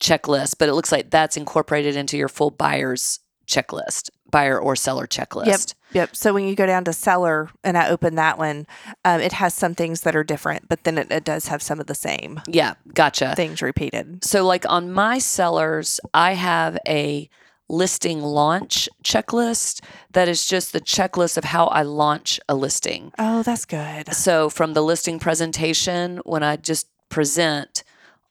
checklist, 0.00 0.56
but 0.58 0.68
it 0.68 0.74
looks 0.74 0.92
like 0.92 1.10
that's 1.10 1.36
incorporated 1.36 1.96
into 1.96 2.16
your 2.16 2.28
full 2.28 2.50
buyers 2.50 3.20
checklist, 3.46 4.10
buyer 4.34 4.58
or 4.58 4.74
seller 4.74 5.06
checklist. 5.06 5.46
Yep. 5.46 5.60
Yep. 5.92 6.16
So 6.16 6.34
when 6.34 6.48
you 6.48 6.56
go 6.56 6.66
down 6.66 6.82
to 6.86 6.92
seller 6.92 7.50
and 7.62 7.78
I 7.78 7.88
open 7.88 8.16
that 8.16 8.36
one, 8.36 8.66
um, 9.04 9.20
it 9.20 9.32
has 9.34 9.54
some 9.54 9.76
things 9.76 10.00
that 10.00 10.16
are 10.16 10.24
different, 10.24 10.68
but 10.68 10.82
then 10.82 10.98
it, 10.98 11.12
it 11.12 11.22
does 11.24 11.46
have 11.46 11.62
some 11.62 11.78
of 11.78 11.86
the 11.86 11.94
same 11.94 12.40
Yeah, 12.48 12.74
gotcha. 12.92 13.34
things 13.36 13.62
repeated. 13.62 14.24
So, 14.24 14.44
like 14.44 14.68
on 14.68 14.90
my 14.90 15.20
sellers, 15.20 16.00
I 16.12 16.32
have 16.32 16.76
a 16.88 17.30
listing 17.68 18.22
launch 18.22 18.88
checklist 19.04 19.84
that 20.10 20.28
is 20.28 20.46
just 20.46 20.72
the 20.72 20.80
checklist 20.80 21.38
of 21.38 21.44
how 21.44 21.66
I 21.68 21.82
launch 21.82 22.40
a 22.48 22.56
listing. 22.56 23.12
Oh, 23.16 23.44
that's 23.44 23.64
good. 23.64 24.12
So, 24.12 24.50
from 24.50 24.74
the 24.74 24.82
listing 24.82 25.20
presentation, 25.20 26.20
when 26.24 26.42
I 26.42 26.56
just 26.56 26.88
present 27.08 27.84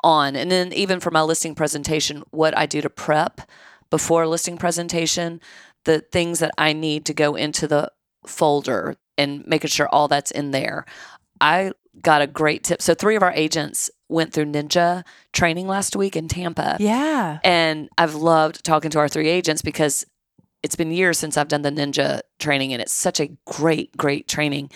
on, 0.04 0.36
and 0.36 0.52
then 0.52 0.74
even 0.74 1.00
for 1.00 1.12
my 1.12 1.22
listing 1.22 1.56
presentation, 1.56 2.24
what 2.32 2.58
I 2.58 2.66
do 2.66 2.82
to 2.82 2.90
prep 2.90 3.40
before 3.90 4.28
listing 4.28 4.58
presentation, 4.58 5.40
the 5.86 6.00
things 6.00 6.40
that 6.40 6.52
I 6.58 6.74
need 6.74 7.06
to 7.06 7.14
go 7.14 7.36
into 7.36 7.68
the 7.68 7.92
folder 8.26 8.96
and 9.18 9.46
making 9.46 9.70
sure 9.70 9.88
all 9.90 10.08
that's 10.08 10.32
in 10.32 10.52
there. 10.52 10.86
I 11.42 11.74
got 12.02 12.22
a 12.22 12.28
great 12.28 12.64
tip. 12.64 12.82
So, 12.82 12.94
three 12.94 13.16
of 13.16 13.24
our 13.24 13.34
agents 13.34 13.92
went 14.10 14.34
through 14.34 14.46
Ninja 14.46 15.04
training 15.32 15.68
last 15.68 15.96
week 15.96 16.16
in 16.16 16.28
Tampa. 16.28 16.78
Yeah. 16.80 17.40
And 17.44 17.90
I've 17.98 18.16
loved 18.16 18.64
talking 18.64 18.92
to 18.92 19.00
our 19.00 19.10
three 19.10 19.30
agents 19.30 19.62
because 19.62 20.06
it's 20.64 20.76
been 20.76 20.92
years 20.92 21.20
since 21.20 21.38
I've 21.38 21.50
done 21.50 21.62
the 21.62 21.72
ninja 21.72 22.22
training 22.40 22.72
and 22.72 22.82
it's 22.82 22.94
such 22.94 23.20
a 23.20 23.28
great, 23.46 23.96
great 23.98 24.28
training. 24.30 24.72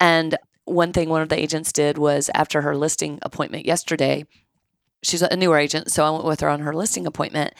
And 0.00 0.36
one 0.64 0.92
thing 0.92 1.10
one 1.10 1.22
of 1.22 1.28
the 1.28 1.38
agents 1.38 1.72
did 1.72 1.98
was 1.98 2.30
after 2.34 2.62
her 2.62 2.74
listing 2.74 3.18
appointment 3.22 3.66
yesterday, 3.66 4.24
she's 5.02 5.22
a 5.22 5.36
newer 5.36 5.58
agent, 5.58 5.92
so 5.92 6.04
I 6.04 6.10
went 6.10 6.24
with 6.24 6.40
her 6.40 6.48
on 6.48 6.60
her 6.60 6.74
listing 6.74 7.06
appointment. 7.06 7.54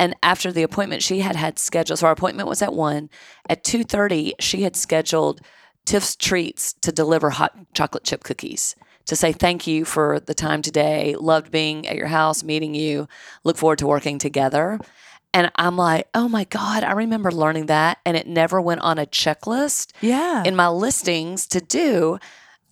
And 0.00 0.14
after 0.22 0.52
the 0.52 0.62
appointment, 0.62 1.02
she 1.02 1.20
had 1.20 1.34
had 1.36 1.58
scheduled. 1.58 1.98
So 1.98 2.06
our 2.06 2.12
appointment 2.12 2.48
was 2.48 2.62
at 2.62 2.72
one. 2.72 3.10
At 3.48 3.64
two 3.64 3.82
thirty, 3.84 4.34
she 4.38 4.62
had 4.62 4.76
scheduled 4.76 5.40
Tiff's 5.86 6.14
Treats 6.16 6.72
to 6.74 6.92
deliver 6.92 7.30
hot 7.30 7.56
chocolate 7.74 8.04
chip 8.04 8.22
cookies 8.22 8.76
to 9.06 9.16
say 9.16 9.32
thank 9.32 9.66
you 9.66 9.84
for 9.86 10.20
the 10.20 10.34
time 10.34 10.60
today. 10.62 11.16
Loved 11.18 11.50
being 11.50 11.86
at 11.88 11.96
your 11.96 12.08
house, 12.08 12.44
meeting 12.44 12.74
you. 12.74 13.08
Look 13.42 13.56
forward 13.56 13.78
to 13.78 13.86
working 13.86 14.18
together. 14.18 14.78
And 15.34 15.50
I'm 15.56 15.76
like, 15.76 16.08
oh 16.14 16.28
my 16.28 16.44
God, 16.44 16.84
I 16.84 16.92
remember 16.92 17.30
learning 17.32 17.66
that. 17.66 17.98
And 18.06 18.16
it 18.16 18.26
never 18.26 18.60
went 18.60 18.80
on 18.82 18.98
a 18.98 19.06
checklist 19.06 19.92
Yeah. 20.00 20.42
in 20.44 20.54
my 20.56 20.68
listings 20.68 21.46
to 21.48 21.60
do. 21.60 22.18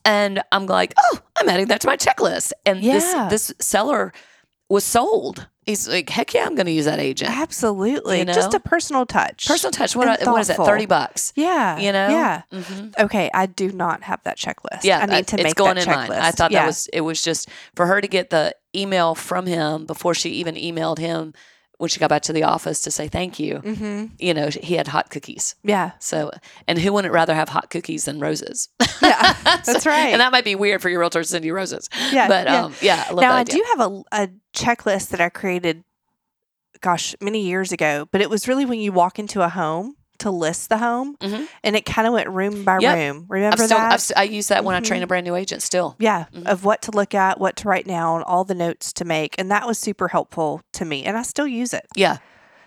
And 0.04 0.42
I'm 0.52 0.66
like, 0.66 0.94
oh, 0.98 1.18
I'm 1.36 1.48
adding 1.48 1.66
that 1.68 1.80
to 1.82 1.86
my 1.86 1.96
checklist. 1.96 2.52
And 2.64 2.80
Yeah. 2.82 3.28
this 3.30 3.46
this 3.48 3.66
seller 3.66 4.12
was 4.68 4.84
sold. 4.84 5.48
He's 5.66 5.88
like, 5.88 6.08
heck 6.08 6.32
yeah, 6.32 6.46
I'm 6.46 6.54
going 6.54 6.66
to 6.66 6.72
use 6.72 6.84
that 6.84 7.00
agent. 7.00 7.30
Absolutely. 7.30 8.20
You 8.20 8.24
know? 8.24 8.32
Just 8.32 8.54
a 8.54 8.60
personal 8.60 9.04
touch. 9.04 9.48
Personal 9.48 9.72
touch. 9.72 9.96
What, 9.96 10.24
what 10.24 10.40
is 10.40 10.48
it? 10.48 10.56
Thirty 10.56 10.86
bucks. 10.86 11.32
Yeah. 11.34 11.76
You 11.78 11.90
know. 11.92 12.08
Yeah. 12.08 12.42
hmm 12.52 12.88
Okay. 12.98 13.30
I 13.34 13.46
do 13.46 13.72
not 13.72 14.04
have 14.04 14.22
that 14.22 14.36
checklist. 14.38 14.84
Yeah, 14.84 15.00
I 15.00 15.06
need 15.06 15.26
to 15.26 15.36
it's 15.36 15.42
make 15.42 15.54
going 15.56 15.74
that 15.74 15.86
in 15.86 15.92
checklist. 15.92 16.08
mine. 16.08 16.20
I 16.20 16.30
thought 16.30 16.52
yeah. 16.52 16.60
that 16.60 16.66
was 16.66 16.86
it 16.92 17.00
was 17.00 17.20
just 17.22 17.48
for 17.74 17.86
her 17.86 18.00
to 18.00 18.06
get 18.06 18.30
the 18.30 18.54
email 18.76 19.16
from 19.16 19.46
him 19.46 19.86
before 19.86 20.14
she 20.14 20.30
even 20.30 20.54
emailed 20.54 20.98
him 20.98 21.34
when 21.78 21.88
she 21.88 22.00
got 22.00 22.08
back 22.08 22.22
to 22.22 22.32
the 22.32 22.42
office 22.42 22.80
to 22.82 22.90
say 22.90 23.06
thank 23.08 23.38
you. 23.38 23.56
Mm-hmm. 23.56 24.06
You 24.18 24.32
know, 24.34 24.48
he 24.48 24.74
had 24.76 24.88
hot 24.88 25.10
cookies. 25.10 25.54
Yeah. 25.62 25.92
So, 25.98 26.30
and 26.66 26.78
who 26.78 26.92
wouldn't 26.92 27.12
rather 27.12 27.34
have 27.34 27.48
hot 27.50 27.68
cookies 27.70 28.06
than 28.06 28.18
roses? 28.20 28.68
Yeah. 29.02 29.34
That's 29.44 29.82
So- 29.82 29.90
right. 29.90 30.08
And 30.08 30.20
that 30.20 30.32
might 30.32 30.44
be 30.44 30.54
weird 30.54 30.80
for 30.80 30.88
your 30.88 31.00
realtor 31.00 31.22
to 31.22 31.28
send 31.28 31.44
you 31.44 31.54
roses. 31.54 31.88
Yeah. 32.12 32.28
But 32.28 32.46
yeah. 32.46 32.64
um, 32.64 32.74
yeah, 32.80 33.04
I 33.08 33.12
love 33.12 33.20
now 33.20 33.32
that 33.32 33.38
I 33.38 33.44
do 33.44 33.64
have 33.76 33.92
a, 33.92 34.02
a 34.24 34.28
checklist 34.54 35.08
that 35.10 35.20
I 35.20 35.28
created, 35.28 35.84
gosh, 36.80 37.14
many 37.20 37.42
years 37.42 37.72
ago. 37.72 38.08
But 38.10 38.20
it 38.22 38.30
was 38.30 38.48
really 38.48 38.64
when 38.64 38.78
you 38.80 38.92
walk 38.92 39.18
into 39.18 39.42
a 39.42 39.48
home 39.48 39.95
to 40.20 40.30
list 40.30 40.68
the 40.68 40.78
home, 40.78 41.16
Mhm. 41.20 41.46
and 41.64 41.76
it 41.76 41.84
kind 41.86 42.06
of 42.06 42.12
went 42.14 42.28
room 42.28 42.64
by 42.64 42.78
Yep. 42.80 42.96
room. 42.96 43.16
I've 43.24 43.30
Remember 43.30 43.56
still, 43.64 43.78
that? 43.78 43.92
I've, 43.92 44.12
I 44.18 44.22
use 44.24 44.48
that 44.48 44.64
when 44.64 44.74
I 44.76 44.80
Mhm. 44.80 44.84
train 44.84 45.02
a 45.02 45.06
brand 45.06 45.24
new 45.26 45.34
agent 45.36 45.62
still. 45.62 45.96
yeah, 45.98 46.24
Mhm. 46.34 46.46
of 46.46 46.64
what 46.64 46.82
to 46.82 46.90
look 46.90 47.14
at, 47.14 47.38
what 47.40 47.56
to 47.56 47.68
write 47.68 47.86
down, 47.86 48.22
all 48.22 48.44
the 48.44 48.54
notes 48.54 48.92
to 48.94 49.04
make, 49.04 49.34
and 49.38 49.50
that 49.50 49.66
was 49.66 49.78
super 49.78 50.08
helpful 50.08 50.60
to 50.72 50.84
me, 50.84 51.04
and 51.04 51.16
I 51.16 51.22
still 51.22 51.46
use 51.46 51.72
it 51.74 51.86
Yeah. 51.94 52.18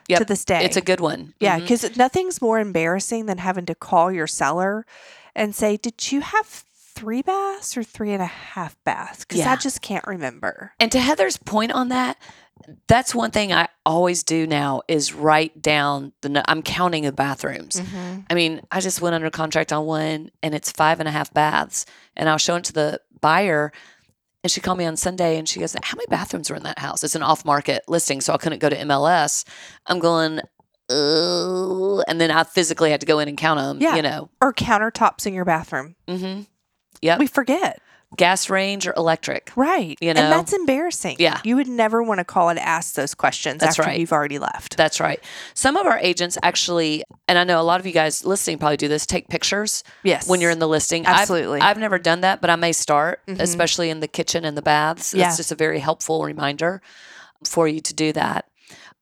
Yep. 0.08 0.20
to 0.20 0.26
this 0.26 0.44
day. 0.46 0.64
It's 0.64 0.78
a 0.78 0.82
good 0.82 1.00
one. 1.00 1.34
Yeah, 1.40 1.60
because 1.60 1.96
nothing's 1.98 2.42
more 2.42 2.60
embarrassing 2.60 3.26
than 3.28 3.38
having 3.40 3.66
to 3.68 3.76
call 3.76 4.12
your 4.12 4.28
seller 4.28 4.86
and 5.36 5.54
say, 5.56 5.78
Did 5.78 6.12
you 6.12 6.22
have 6.22 6.64
three 6.96 7.22
baths 7.22 7.78
or 7.78 7.84
three 7.84 8.12
and 8.12 8.22
a 8.22 8.26
half 8.26 8.76
baths? 8.84 9.20
Because 9.20 9.38
Yeah. 9.40 9.52
I 9.52 9.56
just 9.56 9.82
can't 9.82 10.06
remember. 10.06 10.74
And 10.80 10.92
to 10.92 11.00
Heather's 11.00 11.38
point 11.38 11.72
on 11.72 11.88
that, 11.90 12.18
that's 12.88 13.14
one 13.16 13.32
thing 13.32 13.52
I 13.54 13.68
always 13.86 14.24
do 14.24 14.46
now 14.48 14.82
is 14.88 15.14
write 15.14 15.62
down 15.62 16.14
the. 16.22 16.44
I'm 16.50 16.62
counting 16.62 17.04
the 17.04 17.12
bathrooms. 17.12 17.80
Mm-hmm. 17.82 18.20
I 18.30 18.34
mean, 18.34 18.62
I 18.72 18.80
just 18.80 19.02
went 19.02 19.16
under 19.16 19.30
contract 19.30 19.74
on 19.74 19.86
one 19.86 20.32
and 20.44 20.54
it's 20.54 20.72
five 20.72 21.00
and 21.00 21.08
a 21.08 21.12
half 21.12 21.34
baths. 21.34 21.86
And 22.16 22.30
I 22.30 22.34
was 22.34 22.42
showing 22.42 22.60
it 22.60 22.66
to 22.66 22.74
the 22.74 23.02
buyer 23.22 23.72
and 24.44 24.52
she 24.52 24.62
called 24.62 24.78
me 24.78 24.86
on 24.86 24.96
Sunday 24.98 25.38
and 25.38 25.48
she 25.50 25.60
goes, 25.60 25.76
How 25.84 25.96
many 25.98 26.08
bathrooms 26.08 26.50
are 26.52 26.56
in 26.56 26.64
that 26.64 26.80
house? 26.80 27.04
It's 27.04 27.16
an 27.16 27.24
off 27.24 27.44
market 27.46 27.84
listing. 27.88 28.22
So 28.22 28.34
I 28.34 28.38
couldn't 28.38 28.60
go 28.60 28.70
to 28.70 28.78
MLS. 28.78 29.46
I'm 29.88 30.00
going, 30.00 30.42
Oh, 30.90 32.04
and 32.08 32.20
then 32.20 32.32
I 32.32 32.44
physically 32.44 32.92
had 32.92 33.00
to 33.02 33.06
go 33.06 33.20
in 33.20 33.28
and 33.28 33.38
count 33.38 33.60
them, 33.60 33.80
Yeah. 33.80 33.96
you 33.96 34.02
know. 34.02 34.30
Or 34.42 34.54
countertops 34.54 35.26
in 35.28 35.34
your 35.34 35.46
bathroom. 35.46 35.96
Mm-hmm. 36.08 36.42
Yep. 37.02 37.20
We 37.20 37.28
forget. 37.28 37.82
Gas 38.18 38.50
range 38.50 38.88
or 38.88 38.94
electric. 38.98 39.52
Right. 39.56 39.98
You 40.02 40.14
know? 40.14 40.22
And 40.22 40.32
that's 40.32 40.52
embarrassing. 40.54 41.18
Yeah. 41.20 41.40
You 41.44 41.56
would 41.56 41.68
never 41.68 42.02
want 42.02 42.18
to 42.20 42.24
call 42.24 42.50
and 42.50 42.58
ask 42.60 42.96
those 42.96 43.14
questions 43.14 43.60
That's 43.60 43.78
after 43.80 43.90
right. 43.90 44.00
you've 44.00 44.12
already 44.12 44.40
left. 44.40 44.78
That's 44.78 45.00
right. 45.00 45.24
Some 45.54 45.78
of 45.78 45.86
our 45.86 46.00
agents 46.00 46.38
actually, 46.42 47.04
and 47.28 47.38
I 47.38 47.44
know 47.44 47.62
a 47.62 47.64
lot 47.64 47.80
of 47.80 47.86
you 47.86 47.92
guys 47.94 48.26
listening 48.26 48.58
probably 48.58 48.78
do 48.78 48.88
this, 48.88 49.06
take 49.06 49.28
pictures 49.30 49.84
yes. 50.04 50.28
when 50.28 50.42
you're 50.42 50.52
in 50.52 50.60
the 50.60 50.68
listing. 50.68 51.06
I've- 51.06 51.22
Absolutely. 51.22 51.62
I've, 51.62 51.78
never 51.78 52.00
done 52.00 52.22
that, 52.22 52.42
but 52.42 52.50
I 52.50 52.56
may 52.56 52.72
start, 52.74 53.22
Mhm. 53.28 53.40
especially 53.40 53.90
in 53.90 54.00
the 54.00 54.08
kitchen 54.08 54.44
and 54.44 54.58
the 54.58 54.62
baths. 54.62 55.14
Yeah. 55.14 55.28
It's 55.28 55.38
just 55.38 55.52
a 55.52 55.56
very 55.56 55.80
helpful 55.80 56.24
reminder 56.24 56.82
for 57.46 57.68
you 57.68 57.80
to 57.80 57.94
do 57.94 58.12
that. 58.14 58.46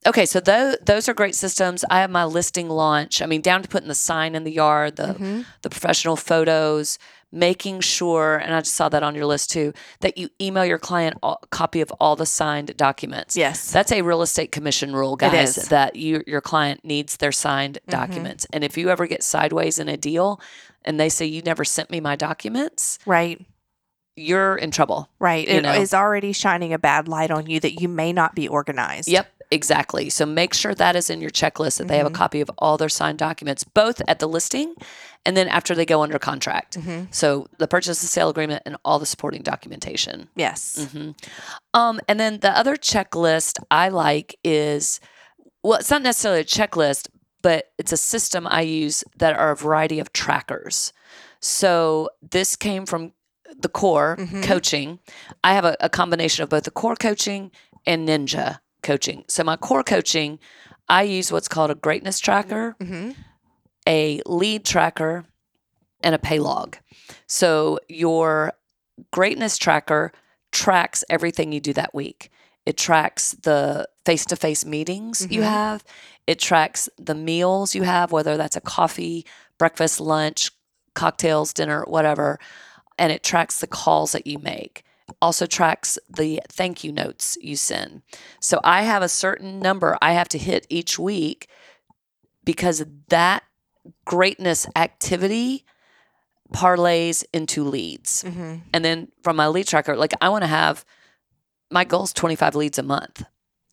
Okay, 0.06 0.26
so 0.28 0.40
those 0.40 0.78
those 0.86 1.10
are 1.10 1.14
great 1.14 1.36
systems. 1.36 1.84
I 1.90 2.02
have 2.02 2.12
my 2.12 2.24
listing 2.24 2.70
launch. 2.70 3.22
I 3.22 3.26
mean, 3.26 3.42
down 3.42 3.64
to 3.64 3.68
putting 3.68 3.88
the 3.90 3.96
sign 3.96 4.36
in 4.36 4.44
the 4.44 4.52
yard, 4.52 4.96
the 4.96 5.16
Mhm. 5.16 5.46
the 5.64 5.70
professional 5.72 6.16
photos, 6.16 7.00
making 7.32 7.82
sure, 7.82 8.38
and 8.38 8.54
I 8.54 8.62
just 8.62 8.76
saw 8.76 8.88
that 8.90 9.04
on 9.04 9.14
your 9.16 9.26
list 9.26 9.52
too, 9.52 9.74
that 10.00 10.18
you 10.18 10.30
email 10.42 10.66
your 10.66 10.78
client 10.78 11.18
a 11.24 11.36
copy 11.52 11.82
of 11.82 11.92
all 12.00 12.16
the 12.16 12.26
signed 12.26 12.76
documents. 12.78 13.36
Yes. 13.36 13.72
That's 13.72 13.92
a 13.92 14.02
real 14.02 14.22
estate 14.22 14.52
commission 14.52 14.96
rule, 14.96 15.16
guys, 15.18 15.58
is. 15.58 15.68
that 15.70 15.96
you, 15.98 16.24
your 16.26 16.42
client 16.42 16.86
needs 16.86 17.18
their 17.18 17.34
signed 17.34 17.80
Mhm. 17.88 17.92
documents. 17.92 18.48
And 18.54 18.64
if 18.64 18.78
you 18.78 18.90
ever 18.90 19.08
get 19.08 19.24
sideways 19.24 19.78
in 19.78 19.90
a 19.90 19.98
deal 19.98 20.40
and 20.86 21.00
they 21.00 21.10
say, 21.10 21.26
You 21.26 21.42
never 21.42 21.66
sent 21.66 21.90
me 21.92 22.00
my 22.00 22.16
documents, 22.16 22.98
right. 23.06 23.46
you're 24.16 24.56
in 24.56 24.72
trouble. 24.72 25.10
Right. 25.20 25.48
You 25.48 25.56
It 25.56 25.66
is 25.66 25.92
know. 25.92 25.98
already 26.00 26.32
shining 26.32 26.72
a 26.74 26.80
bad 26.80 27.08
light 27.08 27.30
on 27.30 27.48
you 27.50 27.60
that 27.60 27.82
you 27.82 27.88
may 27.90 28.14
not 28.14 28.36
be 28.36 28.48
organized. 28.48 29.10
Yep, 29.10 29.28
exactly. 29.52 30.10
So 30.10 30.26
make 30.26 30.54
sure 30.54 30.74
that 30.74 30.96
is 30.96 31.10
in 31.10 31.20
your 31.22 31.30
checklist 31.30 31.78
that 31.80 31.88
they 31.88 31.98
have 31.98 32.08
a 32.08 32.10
Mhm. 32.10 32.16
copy 32.16 32.42
of 32.42 32.50
all 32.58 32.78
their 32.78 32.90
signed 32.90 33.20
documents, 33.20 33.64
both 33.66 34.02
at 34.08 34.20
the 34.20 34.28
listing 34.28 34.74
and 35.28 35.36
then 35.38 35.48
after 35.58 35.76
they 35.76 35.86
go 35.86 36.02
under 36.02 36.18
contract. 36.20 36.76
hmm 36.76 37.04
So 37.12 37.28
the 37.60 37.68
purchase 37.68 38.02
and 38.02 38.10
sale 38.10 38.30
agreement 38.30 38.64
and 38.66 38.78
all 38.86 38.98
the 39.00 39.06
supporting 39.06 39.44
documentation. 39.44 40.30
Yes. 40.36 40.88
hmm 40.94 41.12
Um, 41.74 42.00
and 42.08 42.18
then 42.20 42.40
the 42.40 42.54
other 42.62 42.76
checklist 42.78 43.60
I 43.70 43.90
like 43.90 44.30
is 44.44 45.00
well, 45.64 45.80
it's 45.80 45.92
not 45.92 46.02
necessarily 46.02 46.42
a 46.42 46.46
checklist, 46.46 47.10
but 47.42 47.60
it's 47.78 47.92
a 47.92 47.98
system 48.14 48.48
I 48.48 48.62
use 48.62 49.04
that 49.18 49.36
are 49.36 49.52
a 49.52 49.56
variety 49.56 50.00
of 50.00 50.14
trackers. 50.14 50.94
So 51.40 52.10
this 52.32 52.56
came 52.56 52.86
from 52.86 53.14
the 53.60 53.70
core 53.70 54.18
Mhm. 54.20 54.44
coaching. 54.44 55.00
I 55.44 55.54
have 55.54 55.66
a, 55.66 55.76
a 55.80 55.90
combination 55.90 56.44
of 56.44 56.50
both 56.50 56.64
the 56.64 56.72
core 56.72 56.96
coaching 56.96 57.52
and 57.86 58.08
ninja 58.08 58.60
coaching. 58.84 59.24
So 59.28 59.44
my 59.44 59.56
core 59.58 59.84
coaching, 59.84 60.40
I 60.90 61.04
use 61.04 61.32
what's 61.32 61.48
called 61.48 61.72
a 61.72 61.76
greatness 61.76 62.20
tracker 62.20 62.76
hmm 62.80 63.12
a 63.88 64.22
lead 64.26 64.66
tracker 64.66 65.26
and 66.04 66.14
a 66.14 66.20
pay 66.20 66.40
log. 66.40 66.78
So 67.26 67.80
your 67.88 68.54
greatness 69.12 69.58
tracker 69.58 70.12
tracks 70.52 71.04
everything 71.10 71.52
you 71.52 71.60
do 71.60 71.74
that 71.74 71.94
week. 71.94 72.30
It 72.66 72.78
tracks 72.78 73.32
the 73.44 73.88
face 74.06 74.26
to 74.26 74.36
face 74.36 74.66
meetings 74.66 75.26
you 75.30 75.42
Mhm. 75.42 75.46
have. 75.46 75.84
It 76.26 76.40
tracks 76.40 76.90
the 76.98 77.16
meals 77.16 77.74
you 77.74 77.84
have, 77.84 78.12
whether 78.12 78.36
that's 78.38 78.56
a 78.58 78.62
coffee, 78.62 79.26
breakfast, 79.58 80.00
lunch, 80.00 80.52
cocktails, 80.94 81.54
dinner, 81.54 81.84
whatever. 81.88 82.40
And 82.98 83.12
it 83.12 83.24
tracks 83.24 83.60
the 83.60 83.68
calls 83.68 84.12
that 84.12 84.28
you 84.28 84.40
make. 84.40 84.84
Also 85.22 85.46
tracks 85.46 85.98
the 86.10 86.42
thank 86.50 86.84
you 86.84 86.92
notes 86.92 87.38
you 87.42 87.56
send. 87.56 88.02
So 88.42 88.60
I 88.64 88.82
have 88.82 89.02
a 89.02 89.10
certain 89.10 89.60
number 89.60 89.98
I 90.02 90.12
have 90.14 90.28
to 90.30 90.38
hit 90.38 90.68
each 90.70 91.00
week 91.00 91.48
because 92.44 92.84
that 93.10 93.44
greatness 94.06 94.68
activity 94.76 95.66
parlays 96.54 97.24
into 97.34 97.64
leads. 97.64 98.22
hmm 98.22 98.56
And 98.74 98.84
then 98.84 99.10
from 99.24 99.36
my 99.36 99.48
lead 99.48 99.68
tracker, 99.68 99.96
like 99.96 100.14
I 100.22 100.30
want 100.30 100.44
to 100.44 100.48
have 100.48 100.86
my 101.70 101.84
goal 101.84 102.04
is 102.04 102.14
25 102.14 102.56
leads 102.56 102.80
a 102.80 102.84
month, 102.84 103.24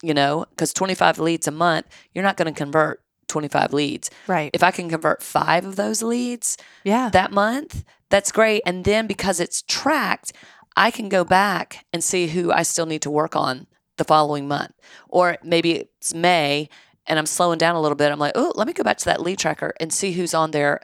you 0.01 0.13
know, 0.13 0.45
because 0.49 0.73
25 0.73 1.19
leads 1.19 1.47
a 1.47 1.51
month, 1.51 1.87
you're 2.13 2.23
not 2.23 2.37
going 2.37 2.53
to 2.53 2.57
convert 2.57 3.01
25 3.27 3.73
leads. 3.73 4.11
Right. 4.27 4.51
If 4.53 4.63
I 4.63 4.71
can 4.71 4.89
convert 4.89 5.23
five 5.23 5.65
of 5.65 5.75
those 5.75 6.03
leads 6.03 6.57
yeah. 6.83 7.09
that 7.09 7.31
month, 7.31 7.83
that's 8.09 8.31
great. 8.31 8.61
And 8.65 8.83
then 8.83 9.07
because 9.07 9.39
it's 9.39 9.63
tracked, 9.63 10.33
I 10.75 10.91
can 10.91 11.09
go 11.09 11.23
back 11.23 11.85
and 11.93 12.03
see 12.03 12.27
who 12.27 12.51
I 12.51 12.63
still 12.63 12.85
need 12.85 13.01
to 13.03 13.11
work 13.11 13.35
on 13.35 13.67
the 13.97 14.03
following 14.03 14.47
month. 14.47 14.73
Or 15.07 15.37
maybe 15.43 15.71
it's 15.73 16.13
May 16.13 16.69
and 17.07 17.17
I'm 17.19 17.25
slowing 17.25 17.57
down 17.57 17.75
a 17.75 17.81
little 17.81 17.95
bit. 17.95 18.11
I'm 18.11 18.19
like, 18.19 18.33
oh, 18.35 18.51
let 18.55 18.67
me 18.67 18.73
go 18.73 18.83
back 18.83 18.97
to 18.97 19.05
that 19.05 19.21
lead 19.21 19.37
tracker 19.39 19.73
and 19.79 19.91
see 19.93 20.11
who's 20.13 20.33
on 20.33 20.51
there 20.51 20.81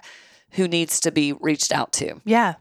who 0.51 0.67
needs 0.67 0.99
to 1.01 1.12
be 1.12 1.34
reached 1.34 1.71
out 1.71 1.91
to. 1.93 2.21
yeah. 2.25 2.55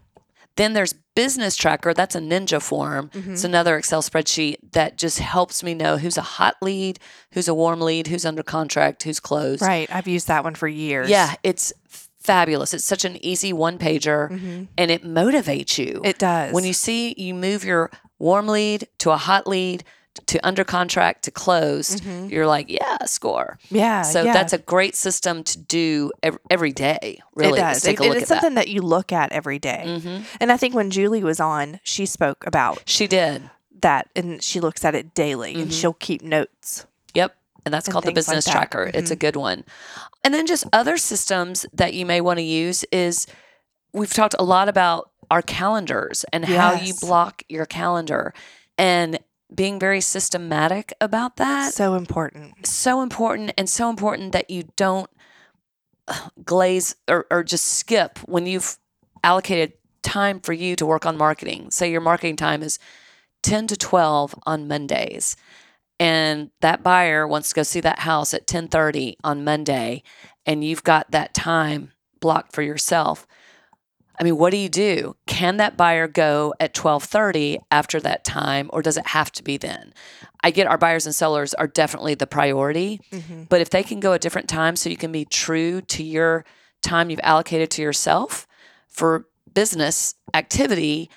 Then 0.57 0.73
there's 0.75 0.93
business 1.15 1.57
tracker. 1.57 1.95
That's 1.95 2.15
a 2.15 2.19
ninja 2.21 2.61
form. 2.61 3.11
It's 3.15 3.43
Mhm. 3.43 3.45
another 3.45 3.77
Excel 3.79 4.03
spreadsheet 4.03 4.57
that 4.73 4.99
just 4.99 5.19
helps 5.21 5.63
me 5.63 5.73
know 5.75 5.97
who's 5.97 6.19
a 6.19 6.23
hot 6.23 6.57
lead, 6.61 6.99
who's 7.33 7.49
a 7.49 7.55
warm 7.55 7.81
lead, 7.81 8.09
who's 8.09 8.27
under 8.27 8.43
contract, 8.43 9.05
who's 9.05 9.21
closed. 9.21 9.63
Right. 9.63 9.89
I've 9.95 10.09
used 10.09 10.27
that 10.29 10.45
one 10.45 10.55
for 10.57 10.69
years. 10.69 11.09
Yeah, 11.09 11.35
it's 11.43 11.73
fabulous. 12.19 12.75
It's 12.75 12.85
such 12.85 13.05
an 13.05 13.17
easy 13.25 13.53
one 13.53 13.79
pager 13.79 14.29
hmm 14.29 14.65
and 14.77 14.91
it 14.91 15.03
motivates 15.05 15.79
you. 15.79 16.01
It 16.05 16.19
does. 16.19 16.53
when 16.53 16.65
you 16.65 16.73
see 16.75 17.15
you 17.17 17.33
move 17.33 17.65
your 17.65 17.91
warm 18.19 18.47
lead 18.49 18.89
to 18.99 19.11
a 19.13 19.17
hot 19.17 19.47
lead 19.47 19.85
to 20.31 20.39
under 20.47 20.65
contract 20.65 21.23
to 21.25 21.31
closed, 21.31 22.03
Mhm. 22.03 22.31
you're 22.31 22.47
like, 22.47 22.69
yeah, 22.71 22.99
score. 23.05 23.59
yeah. 23.71 24.03
So 24.03 24.23
yeah. 24.23 24.33
that's 24.33 24.53
a 24.53 24.59
great 24.59 24.95
system 24.97 25.43
to 25.45 25.59
do 25.59 26.11
ev- 26.23 26.39
every 26.51 26.73
day. 26.73 27.21
Really, 27.35 27.59
it 27.59 27.63
does. 27.63 27.83
take 27.83 28.01
It- 28.01 28.07
a 28.07 28.09
look 28.09 28.17
it's 28.17 28.31
at 28.31 28.35
that. 28.37 28.41
something 28.43 28.55
that. 28.57 28.69
you 28.69 28.83
look 28.83 29.13
at 29.13 29.33
every 29.33 29.59
day. 29.59 29.83
Mhm. 29.87 30.25
And 30.41 30.53
I 30.53 30.57
think 30.57 30.75
when 30.75 30.91
Julie 30.91 31.23
was 31.25 31.41
on, 31.41 31.81
she 31.83 32.07
spoke 32.07 32.45
about 32.47 32.83
She 32.87 33.07
did. 33.07 33.51
that 33.83 34.09
and 34.17 34.43
she 34.43 34.61
looks 34.61 34.85
at 34.85 34.95
it 34.95 35.15
daily 35.15 35.55
and 35.55 35.71
Mhm. 35.71 35.81
she'll 35.81 35.93
keep 35.95 36.23
notes. 36.23 36.87
Yep. 37.15 37.35
And 37.65 37.75
that's 37.75 37.87
And 37.89 37.93
called 37.93 38.05
the 38.05 38.09
like 38.09 38.15
business 38.15 38.45
that. 38.45 38.53
tracker. 38.53 38.91
It's 38.95 39.11
a 39.11 39.17
Mhm. 39.17 39.21
good 39.21 39.37
one. 39.37 39.65
And 40.25 40.33
then 40.35 40.47
just 40.47 40.65
other 40.73 40.97
systems 40.97 41.67
that 41.73 41.93
you 41.95 42.07
may 42.07 42.21
want 42.21 42.39
to 42.39 42.43
use 42.45 42.85
is 42.93 43.27
we've 43.93 44.13
talked 44.15 44.35
a 44.39 44.45
lot 44.45 44.69
about 44.69 45.11
our 45.31 45.43
calendars 45.43 46.25
and 46.33 46.45
how 46.45 46.73
you 46.75 46.95
block 46.95 47.43
your 47.49 47.67
calendar 47.67 48.33
and 48.79 49.19
being 49.55 49.79
very 49.79 50.01
systematic 50.01 50.93
about 51.01 51.37
that. 51.37 51.75
So 51.75 51.95
important. 51.95 52.67
so 52.67 53.03
important 53.03 53.53
and 53.59 53.69
so 53.69 53.91
important 53.91 54.33
that 54.33 54.51
you 54.51 54.65
don't 54.77 55.11
glaze 56.45 56.97
or, 57.09 57.27
or 57.31 57.43
just 57.43 57.67
skip 57.67 58.19
when 58.27 58.47
you've 58.47 58.79
allocated 59.23 59.73
time 60.03 60.41
for 60.41 60.53
you 60.53 60.77
to 60.77 60.87
work 60.87 61.07
on 61.07 61.17
marketing. 61.17 61.71
Say 61.71 61.91
your 61.91 62.01
marketing 62.01 62.37
time 62.37 62.63
is 62.63 62.79
10 63.43 63.67
to 63.69 63.77
12 63.77 64.35
on 64.47 64.69
Mondays 64.69 65.37
and 66.01 66.51
that 66.63 66.83
buyer 66.83 67.29
wants 67.29 67.51
to 67.51 67.55
go 67.55 67.63
see 67.63 67.81
that 67.81 68.01
house 68.01 68.33
at 68.33 68.47
10:30 68.47 69.17
on 69.23 69.45
Monday 69.45 70.03
and 70.47 70.65
you've 70.65 70.83
got 70.83 71.11
that 71.11 71.35
time 71.35 71.93
blocked 72.21 72.55
for 72.55 72.63
yourself. 72.63 73.27
I 74.19 74.25
mean, 74.25 74.37
what 74.37 74.51
do 74.51 74.57
you 74.57 74.69
do? 74.69 75.17
Can 75.41 75.57
that 75.57 75.79
buyer 75.79 76.07
go 76.07 76.53
at 76.61 76.75
12:30 76.75 77.61
after 77.71 77.99
that 78.01 78.25
time 78.25 78.69
or 78.75 78.83
does 78.83 78.99
it 78.99 79.07
have 79.07 79.33
to 79.33 79.43
be 79.43 79.57
then? 79.57 79.95
I 80.45 80.51
get 80.51 80.67
our 80.67 80.77
buyers 80.77 81.07
and 81.07 81.15
sellers 81.15 81.55
are 81.55 81.67
definitely 81.67 82.15
the 82.15 82.27
priority, 82.27 83.01
hmm 83.11 83.45
but 83.49 83.63
if 83.63 83.71
they 83.71 83.83
can 83.83 84.01
go 84.01 84.13
at 84.13 84.21
different 84.21 84.51
times 84.51 84.83
so 84.83 84.91
you 84.91 84.99
can 84.99 85.13
be 85.13 85.25
true 85.25 85.81
to 85.81 86.03
your 86.03 86.45
time 86.83 87.09
you've 87.09 87.21
allocated 87.23 87.71
to 87.71 87.81
yourself 87.81 88.47
for 88.87 89.29
business 89.55 90.15
activity 90.35 91.09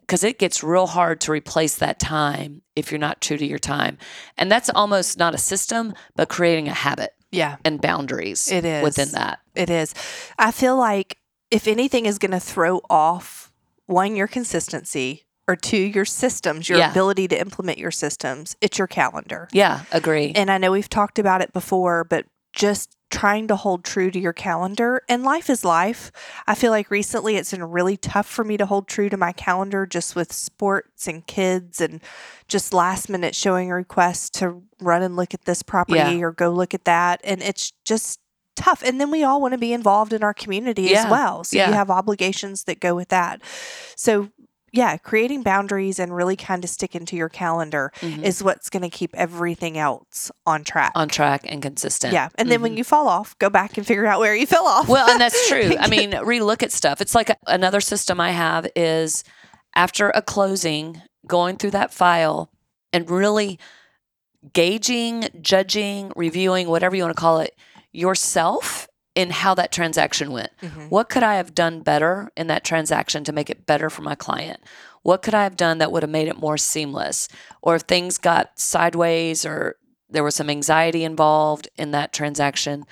because 0.00 0.24
it 0.24 0.40
gets 0.40 0.64
real 0.64 0.88
hard 0.88 1.20
to 1.20 1.30
replace 1.30 1.76
that 1.76 2.00
time 2.00 2.62
if 2.74 2.90
you're 2.90 2.98
not 2.98 3.20
true 3.20 3.36
to 3.36 3.46
your 3.46 3.60
time. 3.60 3.96
And 4.36 4.50
that's 4.50 4.70
almost 4.70 5.18
not 5.18 5.36
a 5.36 5.38
system, 5.38 5.94
but 6.16 6.28
creating 6.28 6.66
a 6.66 6.74
habit 6.74 7.12
Yeah, 7.30 7.56
and 7.64 7.80
boundaries 7.80 8.50
It 8.50 8.64
is. 8.64 8.82
within 8.82 9.12
that. 9.12 9.38
it 9.54 9.70
is. 9.70 9.94
I 10.36 10.50
feel 10.50 10.76
like 10.76 11.18
if 11.52 11.68
anything 11.68 12.06
is 12.06 12.18
going 12.18 12.32
to 12.32 12.40
throw 12.40 12.80
off 12.90 13.51
one, 13.92 14.16
your 14.16 14.26
consistency, 14.26 15.24
or 15.48 15.56
two, 15.56 15.76
your 15.76 16.04
systems, 16.04 16.68
your 16.68 16.78
Yeah. 16.78 16.90
ability 16.90 17.28
to 17.28 17.38
implement 17.40 17.78
your 17.78 17.90
systems, 17.90 18.56
it's 18.60 18.78
your 18.78 18.86
calendar. 18.86 19.48
Yeah, 19.52 19.82
agree. 19.92 20.32
And 20.34 20.50
I 20.50 20.58
know 20.58 20.72
we've 20.72 20.88
talked 20.88 21.18
about 21.18 21.42
it 21.42 21.52
before, 21.52 22.04
but 22.04 22.26
just 22.52 22.96
trying 23.10 23.46
to 23.48 23.56
hold 23.56 23.84
true 23.84 24.10
to 24.10 24.18
your 24.18 24.32
calendar 24.32 25.02
and 25.08 25.22
life 25.22 25.50
is 25.50 25.64
life. 25.64 26.10
I 26.46 26.54
feel 26.54 26.70
like 26.70 26.90
recently 26.90 27.36
it's 27.36 27.50
been 27.50 27.62
really 27.64 27.96
tough 27.98 28.26
for 28.26 28.42
me 28.44 28.56
to 28.56 28.64
hold 28.64 28.88
true 28.88 29.10
to 29.10 29.16
my 29.18 29.32
calendar 29.32 29.84
just 29.84 30.16
with 30.16 30.32
sports 30.32 31.06
and 31.06 31.26
kids 31.26 31.78
and 31.80 32.00
just 32.48 32.72
last 32.72 33.10
minute 33.10 33.34
showing 33.34 33.68
requests 33.70 34.30
to 34.40 34.62
run 34.80 35.02
and 35.02 35.14
look 35.16 35.34
at 35.34 35.44
this 35.44 35.62
property 35.62 35.98
Yeah. 35.98 36.20
or 36.24 36.32
go 36.32 36.50
look 36.50 36.72
at 36.72 36.84
that. 36.86 37.20
And 37.22 37.42
it's 37.42 37.72
just 37.84 38.18
tough. 38.56 38.82
And 38.82 39.00
then 39.00 39.10
we 39.10 39.22
all 39.24 39.40
want 39.40 39.52
to 39.52 39.58
be 39.58 39.72
involved 39.72 40.12
in 40.12 40.22
our 40.22 40.34
community 40.34 40.82
Yeah. 40.82 41.04
as 41.04 41.10
well. 41.10 41.44
So 41.44 41.56
Yeah. 41.56 41.68
you 41.68 41.74
have 41.74 41.90
obligations 41.90 42.64
that 42.64 42.80
go 42.80 42.94
with 42.94 43.08
that. 43.08 43.40
So 43.96 44.28
yeah, 44.74 44.96
creating 44.96 45.42
boundaries 45.42 45.98
and 45.98 46.16
really 46.16 46.34
kind 46.34 46.64
of 46.64 46.70
sticking 46.70 47.04
to 47.04 47.14
your 47.14 47.28
calendar 47.28 47.92
Mhm. 48.00 48.22
is 48.22 48.42
what's 48.42 48.70
going 48.70 48.82
to 48.82 48.88
keep 48.88 49.14
everything 49.14 49.76
else 49.76 50.30
on 50.46 50.64
track. 50.64 50.92
on 50.94 51.08
track 51.10 51.42
and 51.46 51.60
consistent. 51.60 52.14
Yeah. 52.14 52.30
And 52.36 52.50
then 52.50 52.62
when 52.62 52.74
you 52.78 52.82
fall 52.82 53.06
off, 53.06 53.38
go 53.38 53.50
back 53.50 53.76
and 53.76 53.86
figure 53.86 54.06
out 54.06 54.18
where 54.18 54.34
you 54.34 54.46
fell 54.46 54.66
off. 54.66 54.88
Well, 54.88 55.10
and 55.10 55.20
that's 55.20 55.46
true. 55.48 55.74
I 55.78 55.88
mean, 55.88 56.12
relook 56.12 56.62
at 56.62 56.72
stuff. 56.72 57.02
It's 57.02 57.14
like 57.14 57.36
another 57.46 57.82
system 57.82 58.18
I 58.18 58.30
have 58.30 58.66
is 58.74 59.24
after 59.74 60.08
a 60.14 60.22
closing, 60.22 61.02
going 61.26 61.58
through 61.58 61.72
that 61.72 61.92
file 61.92 62.48
and 62.94 63.10
really 63.10 63.58
gauging, 64.52 65.28
judging, 65.40 66.12
reviewing, 66.16 66.68
whatever 66.68 66.96
you 66.96 67.02
want 67.04 67.14
to 67.14 67.20
call 67.20 67.40
it, 67.40 67.54
yourself 67.92 68.88
in 69.14 69.30
how 69.30 69.54
that 69.54 69.70
transaction 69.72 70.32
went. 70.32 70.50
Mhm. 70.62 70.88
What 70.88 71.08
could 71.10 71.22
I 71.22 71.34
have 71.34 71.54
done 71.54 71.80
better 71.82 72.30
in 72.36 72.46
that 72.46 72.64
transaction 72.64 73.24
to 73.24 73.32
make 73.32 73.50
it 73.50 73.66
better 73.66 73.90
for 73.90 74.00
my 74.02 74.14
client? 74.14 74.60
What 75.02 75.20
could 75.22 75.34
I 75.34 75.42
have 75.42 75.56
done 75.56 75.78
that 75.78 75.92
would 75.92 76.02
have 76.02 76.10
made 76.10 76.28
it 76.28 76.38
more 76.38 76.56
seamless? 76.56 77.28
Or 77.60 77.76
if 77.76 77.82
things 77.82 78.16
got 78.16 78.58
sideways 78.58 79.44
or 79.44 79.76
there 80.08 80.24
was 80.24 80.34
some 80.34 80.48
anxiety 80.48 81.04
involved 81.04 81.68
in 81.76 81.90
that 81.90 82.12
transaction, 82.14 82.84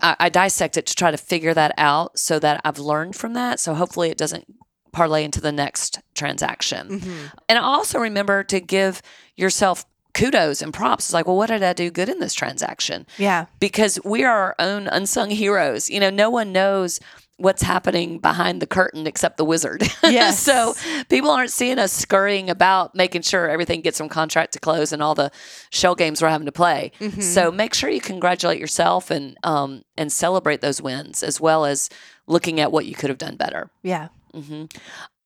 I, 0.00 0.16
I 0.20 0.28
dissect 0.30 0.76
it 0.78 0.86
to 0.86 0.94
try 0.94 1.10
to 1.10 1.16
figure 1.18 1.52
that 1.54 1.72
out 1.76 2.18
so 2.18 2.38
that 2.38 2.60
I've 2.64 2.78
learned 2.78 3.14
from 3.16 3.34
that. 3.34 3.60
So 3.60 3.74
hopefully 3.74 4.10
it 4.10 4.18
doesn't 4.18 4.46
parlay 4.92 5.24
into 5.24 5.40
the 5.40 5.52
next 5.52 5.98
transaction. 6.14 7.00
Mhm. 7.00 7.32
And 7.48 7.58
also 7.58 7.98
remember 7.98 8.42
to 8.44 8.60
give 8.60 9.02
yourself 9.36 9.84
kudos 10.14 10.62
and 10.62 10.72
props. 10.72 11.06
It's 11.06 11.12
like, 11.12 11.26
well, 11.26 11.36
what 11.36 11.48
did 11.48 11.62
I 11.62 11.72
do 11.72 11.90
good 11.90 12.08
in 12.08 12.20
this 12.20 12.34
transaction? 12.34 13.06
Yeah. 13.18 13.46
because 13.60 13.98
we 14.04 14.24
are 14.24 14.36
our 14.38 14.54
own 14.58 14.86
unsung 14.88 15.30
heroes. 15.30 15.90
You 15.90 16.00
know, 16.00 16.10
no 16.10 16.30
one 16.30 16.52
knows 16.52 17.00
what's 17.36 17.62
happening 17.62 18.20
behind 18.20 18.62
the 18.62 18.66
curtain 18.66 19.08
except 19.08 19.36
the 19.38 19.44
wizard. 19.44 19.82
Yes. 20.04 20.38
so 20.38 20.74
people 21.08 21.30
aren't 21.30 21.50
seeing 21.50 21.80
us 21.80 21.92
scurrying 21.92 22.48
about 22.48 22.94
making 22.94 23.22
sure 23.22 23.50
everything 23.50 23.80
gets 23.80 23.98
from 23.98 24.08
contract 24.08 24.52
to 24.52 24.60
close 24.60 24.92
and 24.92 25.02
all 25.02 25.16
the 25.16 25.32
shell 25.70 25.96
games 25.96 26.22
we're 26.22 26.28
having 26.28 26.46
to 26.46 26.52
play. 26.52 26.92
Mhm. 27.00 27.20
So 27.20 27.50
make 27.50 27.74
sure 27.74 27.90
you 27.90 28.00
congratulate 28.00 28.60
yourself 28.60 29.10
and 29.10 29.36
um, 29.42 29.82
and 29.96 30.12
celebrate 30.12 30.60
those 30.60 30.80
wins 30.80 31.24
as 31.24 31.40
well 31.40 31.64
as 31.64 31.90
looking 32.28 32.60
at 32.60 32.70
what 32.70 32.86
you 32.86 32.94
could 32.94 33.10
have 33.10 33.18
done 33.18 33.34
better. 33.36 33.68
yeah. 33.82 34.08
hmm 34.32 34.64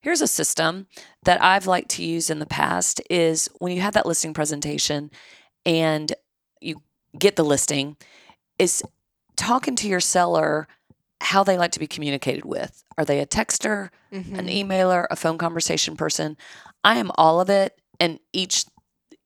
Here's 0.01 0.21
a 0.21 0.27
system 0.29 0.87
that 1.25 1.43
I've 1.43 1.67
liked 1.67 1.91
to 1.91 2.05
use 2.05 2.31
in 2.31 2.39
the 2.39 2.47
past 2.47 3.01
is 3.11 3.49
when 3.59 3.73
you 3.73 3.81
have 3.81 3.95
that 3.95 4.07
listing 4.07 4.33
presentation 4.33 5.11
and 5.67 6.13
you 6.61 6.83
get 7.19 7.37
the 7.37 7.45
listing, 7.45 7.97
is 8.59 8.83
talking 9.37 9.75
to 9.77 9.89
your 9.89 10.01
seller 10.01 10.69
how 11.21 11.43
they 11.43 11.59
like 11.59 11.73
to 11.73 11.81
be 11.81 11.87
communicated 11.87 12.45
with. 12.45 12.85
Are 12.97 13.05
they 13.05 13.19
a 13.19 13.27
texter, 13.27 13.91
Mhm. 14.13 14.39
an 14.39 14.47
emailer, 14.47 15.07
a 15.11 15.17
phone 15.17 15.37
conversation 15.39 15.97
person? 15.97 16.37
I 16.85 16.99
am 16.99 17.11
all 17.17 17.41
of 17.41 17.51
it. 17.51 17.81
And 17.99 18.21
each, 18.33 18.67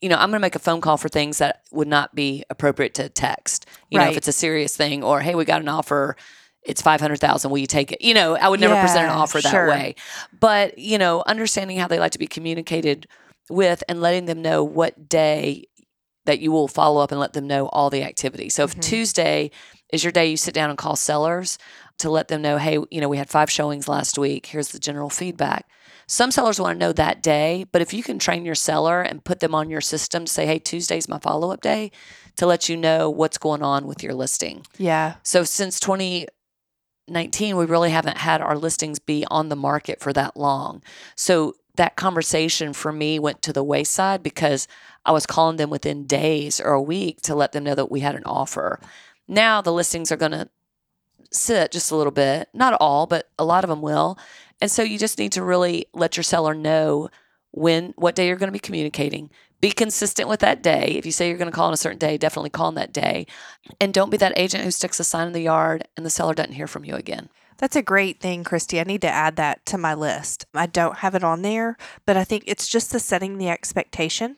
you 0.01 0.09
know, 0.09 0.17
I'm 0.17 0.31
going 0.31 0.33
to 0.33 0.39
make 0.41 0.57
a 0.57 0.59
phone 0.59 0.81
call 0.81 0.97
for 0.97 1.11
things 1.11 1.37
that 1.39 1.63
would 1.71 1.89
not 1.89 2.15
be 2.15 2.45
appropriate 2.49 2.95
to 2.95 3.11
text. 3.11 3.67
You 3.91 3.99
know, 3.99 4.05
if 4.13 4.17
it's 4.17 4.29
a 4.29 4.33
serious 4.33 4.75
thing 4.75 5.03
or, 5.05 5.21
hey, 5.21 5.35
we 5.35 5.45
got 5.45 5.61
an 5.61 5.69
offer, 5.69 6.17
it's 6.65 6.83
500,000, 6.83 7.51
will 7.51 7.59
you 7.59 7.67
take 7.67 7.93
it? 7.93 8.01
You 8.01 8.15
know, 8.15 8.37
I 8.37 8.49
would 8.49 8.61
never 8.61 8.77
present 8.77 9.05
an 9.05 9.11
offer 9.11 9.41
that 9.41 9.51
sure. 9.51 9.69
way. 9.69 9.95
But, 10.39 10.79
you 10.79 10.99
know, 10.99 11.23
understanding 11.27 11.79
how 11.79 11.89
they 11.89 11.99
like 11.99 12.13
to 12.13 12.19
be 12.19 12.27
communicated 12.27 13.09
with 13.51 13.83
and 13.89 14.01
letting 14.01 14.27
them 14.27 14.43
know 14.43 14.63
what 14.63 15.09
day 15.09 15.65
that 16.25 16.39
you 16.39 16.53
will 16.53 16.69
follow 16.69 17.01
up 17.01 17.11
and 17.11 17.21
let 17.21 17.33
them 17.33 17.47
know 17.49 17.67
all 17.69 17.91
the 17.91 18.05
activity. 18.05 18.49
So 18.49 18.63
if 18.63 18.77
Mhm. 18.77 18.83
Tuesday 18.83 19.51
is 19.93 20.05
your 20.05 20.13
day 20.13 20.31
you 20.31 20.37
sit 20.37 20.55
down 20.55 20.71
and 20.71 20.79
call 20.79 20.95
sellers 20.95 21.59
to 21.99 22.11
let 22.11 22.29
them 22.29 22.43
know, 22.43 22.59
hey, 22.59 22.79
you 22.91 23.01
know, 23.01 23.09
we 23.09 23.19
had 23.19 23.29
five 23.29 23.51
showings 23.51 23.89
last 23.89 24.17
week. 24.17 24.47
Here's 24.47 24.69
the 24.69 24.79
general 24.79 25.11
feedback. 25.11 25.67
Some 26.07 26.31
sellers 26.31 26.61
want 26.61 26.79
to 26.79 26.79
know 26.79 26.93
that 26.93 27.23
day, 27.23 27.65
but 27.73 27.83
if 27.83 27.93
you 27.93 28.03
can 28.03 28.19
train 28.19 28.45
your 28.45 28.55
seller 28.55 29.03
and 29.03 29.25
put 29.25 29.41
them 29.41 29.55
on 29.55 29.71
your 29.71 29.81
system, 29.81 30.27
say, 30.27 30.47
hey, 30.47 30.59
Tuesday's 30.59 31.09
my 31.09 31.19
follow 31.19 31.51
up 31.51 31.61
day 31.61 31.91
to 32.37 32.47
let 32.47 32.69
you 32.69 32.77
know 32.77 33.11
what's 33.11 33.39
going 33.39 33.63
on 33.63 33.87
with 33.87 34.03
your 34.03 34.15
listing. 34.15 34.65
Yeah. 34.79 35.15
So 35.23 35.45
since 35.45 35.81
2019, 37.09 37.57
we 37.57 37.65
really 37.65 37.91
haven't 37.91 38.19
had 38.19 38.41
our 38.41 38.57
listings 38.57 38.99
be 38.99 39.25
on 39.31 39.49
the 39.49 39.57
market 39.57 40.01
for 40.01 40.13
that 40.13 40.37
long. 40.37 40.83
So 41.17 41.55
that 41.77 41.97
conversation 41.97 42.73
for 42.73 42.93
me 42.93 43.19
went 43.19 43.43
to 43.43 43.53
the 43.53 43.65
wayside 43.65 44.23
because 44.23 44.69
I 45.05 45.13
was 45.13 45.27
calling 45.27 45.57
them 45.57 45.71
within 45.71 46.07
days 46.07 46.61
or 46.61 46.73
a 46.73 46.83
week 46.83 47.21
to 47.23 47.35
let 47.35 47.53
them 47.53 47.65
know 47.65 47.75
that 47.75 47.91
we 47.91 48.01
had 48.01 48.15
an 48.15 48.25
offer. 48.25 48.79
Now 49.27 49.61
the 49.61 49.73
listings 49.73 50.13
are 50.13 50.17
going 50.17 50.33
to 50.33 50.49
sit 51.33 51.73
just 51.73 51.91
a 51.91 51.97
little 51.97 52.13
bit, 52.13 52.49
not 52.53 52.75
all, 52.75 53.07
but 53.07 53.31
a 53.39 53.45
lot 53.45 53.65
of 53.65 53.71
them 53.71 53.83
will. 53.83 54.19
And 54.61 54.71
so 54.71 54.83
you 54.83 54.99
just 54.99 55.19
need 55.19 55.33
to 55.33 55.43
really 55.43 55.87
let 55.93 56.17
your 56.17 56.25
seller 56.25 56.55
know 56.55 57.09
when 57.51 57.95
what 57.97 58.15
day 58.15 58.29
you're 58.29 58.37
going 58.37 58.49
to 58.49 58.53
be 58.53 58.59
communicating. 58.59 59.31
Be 59.63 59.71
consistent 59.71 60.29
with 60.29 60.41
that 60.41 60.61
day. 60.61 60.97
If 60.99 61.07
you 61.07 61.13
say 61.13 61.29
you're 61.29 61.39
going 61.39 61.51
to 61.51 61.55
call 61.55 61.69
on 61.69 61.73
a 61.73 61.77
certain 61.77 61.99
day, 61.99 62.19
definitely 62.19 62.51
call 62.51 62.67
on 62.67 62.75
that 62.75 62.93
day. 62.93 63.29
And 63.81 63.95
don't 63.95 64.11
be 64.11 64.17
that 64.17 64.37
agent 64.37 64.65
who 64.65 64.73
sticks 64.73 64.99
a 64.99 65.05
sign 65.05 65.29
in 65.29 65.33
the 65.33 65.41
yard 65.41 65.87
and 65.97 66.05
the 66.05 66.11
seller 66.11 66.35
doesn't 66.35 66.55
hear 66.55 66.67
from 66.67 66.85
you 66.85 66.97
again. 66.97 67.29
That's 67.59 67.77
a 67.77 67.83
great 67.83 68.19
thing, 68.19 68.43
Christy. 68.43 68.81
I 68.81 68.83
need 68.83 69.03
to 69.03 69.09
add 69.09 69.37
that 69.37 69.65
to 69.67 69.79
my 69.79 69.95
list. 69.95 70.47
I 70.53 70.67
don't 70.67 70.99
have 70.99 71.15
it 71.15 71.23
on 71.23 71.43
there, 71.43 71.77
but 72.05 72.17
I 72.17 72.25
think 72.25 72.43
it's 72.49 72.67
just 72.67 72.91
the 72.91 72.99
setting 72.99 73.39
the 73.39 73.51
expectation. 73.51 74.37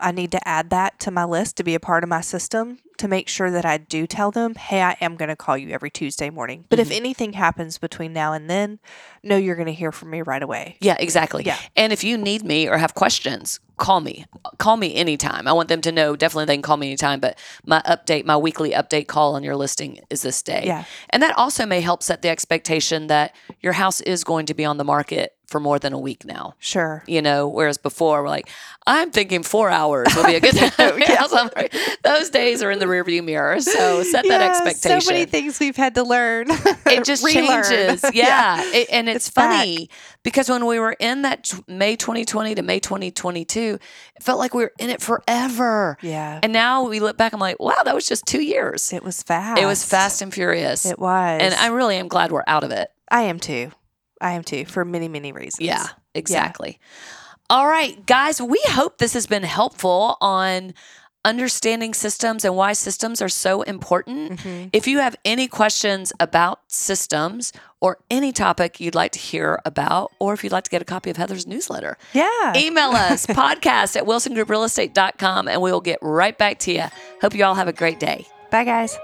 I 0.00 0.12
need 0.12 0.32
to 0.32 0.48
add 0.48 0.70
that 0.70 0.98
to 1.00 1.10
my 1.10 1.24
list 1.24 1.56
to 1.56 1.64
be 1.64 1.74
a 1.74 1.80
part 1.80 2.02
of 2.02 2.08
my 2.08 2.20
system 2.20 2.78
to 2.98 3.08
make 3.08 3.28
sure 3.28 3.50
that 3.50 3.64
I 3.64 3.78
do 3.78 4.06
tell 4.06 4.30
them, 4.30 4.54
hey, 4.54 4.82
I 4.82 4.96
am 5.00 5.16
going 5.16 5.28
to 5.28 5.36
call 5.36 5.58
you 5.58 5.70
every 5.70 5.90
Tuesday 5.90 6.30
morning. 6.30 6.64
But 6.68 6.78
if 6.78 6.88
mm-hmm. 6.88 6.96
anything 6.96 7.32
happens 7.32 7.78
between 7.78 8.12
now 8.12 8.32
and 8.32 8.48
then, 8.48 8.78
no, 9.22 9.36
you're 9.36 9.56
going 9.56 9.66
to 9.66 9.72
hear 9.72 9.92
from 9.92 10.10
me 10.10 10.22
right 10.22 10.42
away. 10.42 10.76
Yeah, 10.80 10.96
exactly. 10.98 11.44
Yeah. 11.44 11.58
And 11.76 11.92
if 11.92 12.04
you 12.04 12.16
need 12.16 12.44
me 12.44 12.68
or 12.68 12.78
have 12.78 12.94
questions, 12.94 13.60
call 13.76 14.00
me. 14.00 14.26
Call 14.58 14.76
me 14.76 14.94
anytime. 14.94 15.48
I 15.48 15.52
want 15.52 15.68
them 15.68 15.80
to 15.82 15.92
know 15.92 16.14
definitely 16.14 16.46
they 16.46 16.54
can 16.54 16.62
call 16.62 16.76
me 16.76 16.88
anytime, 16.88 17.20
but 17.20 17.38
my 17.66 17.82
update, 17.86 18.24
my 18.24 18.36
weekly 18.36 18.70
update 18.70 19.08
call 19.08 19.34
on 19.34 19.42
your 19.42 19.56
listing 19.56 20.00
is 20.10 20.22
this 20.22 20.42
day. 20.42 20.62
Yeah. 20.66 20.84
And 21.10 21.22
that 21.22 21.36
also 21.36 21.66
may 21.66 21.80
help 21.80 22.02
set 22.02 22.22
the 22.22 22.28
expectation 22.28 23.08
that 23.08 23.34
your 23.60 23.72
house 23.72 24.00
is 24.00 24.22
going 24.22 24.46
to 24.46 24.54
be 24.54 24.64
on 24.64 24.76
the 24.76 24.84
market 24.84 25.33
for 25.46 25.60
more 25.60 25.78
than 25.78 25.92
a 25.92 25.98
week 25.98 26.24
now. 26.24 26.54
Sure. 26.58 27.02
You 27.06 27.22
know, 27.22 27.48
whereas 27.48 27.78
before 27.78 28.22
we're 28.22 28.28
like, 28.28 28.48
I'm 28.86 29.10
thinking 29.10 29.42
four 29.42 29.70
hours 29.70 30.08
will 30.16 30.24
be 30.24 30.34
a 30.36 30.40
good 30.40 30.54
time. 30.72 30.98
Yeah. 30.98 31.26
Those 32.02 32.30
days 32.30 32.62
are 32.62 32.70
in 32.70 32.78
the 32.78 32.86
rearview 32.86 33.24
mirror. 33.24 33.60
So 33.60 34.02
set 34.02 34.26
that 34.28 34.40
expectation 34.42 35.00
So 35.00 35.12
many 35.12 35.24
things 35.26 35.60
we've 35.60 35.76
had 35.76 35.94
to 35.96 36.02
learn. 36.02 36.46
it 36.50 37.04
just 37.04 37.26
changes. 37.26 38.04
Yeah. 38.12 38.62
It- 38.72 38.88
and 38.90 39.08
it's, 39.08 39.26
It's 39.28 39.34
back. 39.34 39.50
funny 39.58 39.88
because 40.22 40.48
when 40.48 40.66
we 40.66 40.78
were 40.78 40.96
in 40.98 41.22
that 41.22 41.44
t- 41.44 41.58
May 41.66 41.96
2020 41.96 42.54
to 42.56 42.62
May 42.62 42.80
2022, 42.80 43.78
it 44.16 44.22
felt 44.22 44.38
like 44.38 44.54
we 44.54 44.62
were 44.64 44.72
in 44.78 44.90
it 44.90 45.00
forever. 45.00 45.96
Yeah. 46.02 46.40
And 46.42 46.52
now 46.52 46.88
we 46.88 47.00
look 47.00 47.16
back, 47.16 47.32
I'm 47.32 47.40
like, 47.40 47.58
wow, 47.60 47.82
that 47.84 47.94
was 47.94 48.06
just 48.08 48.26
two 48.26 48.42
years. 48.42 48.92
It 48.92 49.02
was 49.02 49.22
fast. 49.22 49.60
It 49.60 49.66
was 49.66 49.84
fast 49.84 50.22
and 50.22 50.32
furious. 50.32 50.86
It 50.86 50.98
was. 50.98 51.40
and 51.42 51.54
I 51.54 51.68
really 51.68 51.96
am 51.96 52.08
glad 52.08 52.32
we're 52.32 52.44
out 52.46 52.64
of 52.64 52.70
it. 52.70 52.88
I 53.10 53.22
am 53.22 53.38
too. 53.40 53.70
I 54.20 54.32
am 54.32 54.42
too 54.44 54.64
for 54.64 54.84
many, 54.84 55.08
many 55.08 55.32
reasons. 55.32 55.66
Yeah, 55.66 55.86
exactly. 56.14 56.78
All 57.50 57.66
right, 57.66 58.04
guys, 58.06 58.40
we 58.40 58.60
hope 58.68 58.98
this 58.98 59.12
has 59.14 59.26
been 59.26 59.42
helpful 59.42 60.16
on 60.20 60.72
understanding 61.26 61.94
systems 61.94 62.44
and 62.44 62.54
why 62.54 62.72
systems 62.74 63.22
are 63.22 63.28
so 63.30 63.62
important. 63.62 64.38
Mhm. 64.40 64.70
If 64.74 64.86
you 64.86 64.98
have 64.98 65.16
any 65.24 65.48
questions 65.48 66.12
about 66.20 66.60
systems 66.68 67.50
or 67.80 67.96
any 68.10 68.30
topic 68.30 68.78
you'd 68.78 68.94
like 68.94 69.12
to 69.12 69.18
hear 69.18 69.58
about, 69.64 70.12
or 70.18 70.34
if 70.34 70.44
you'd 70.44 70.52
like 70.52 70.64
to 70.64 70.70
get 70.70 70.82
a 70.82 70.84
copy 70.84 71.08
of 71.10 71.16
Heather's 71.16 71.46
newsletter, 71.46 71.96
Yeah. 72.12 72.52
email 72.56 72.90
us 72.94 73.24
podcast 73.26 73.96
at 73.96 74.04
wilsongrouprealestate.com 74.04 75.48
and 75.48 75.62
we 75.62 75.72
will 75.72 75.80
get 75.80 75.98
right 76.02 76.36
back 76.36 76.58
to 76.60 76.72
you. 76.72 76.84
Hope 77.22 77.34
you 77.34 77.44
all 77.44 77.54
have 77.54 77.68
a 77.68 77.72
great 77.72 77.98
day. 77.98 78.26
Bye, 78.50 78.64
guys. 78.64 78.98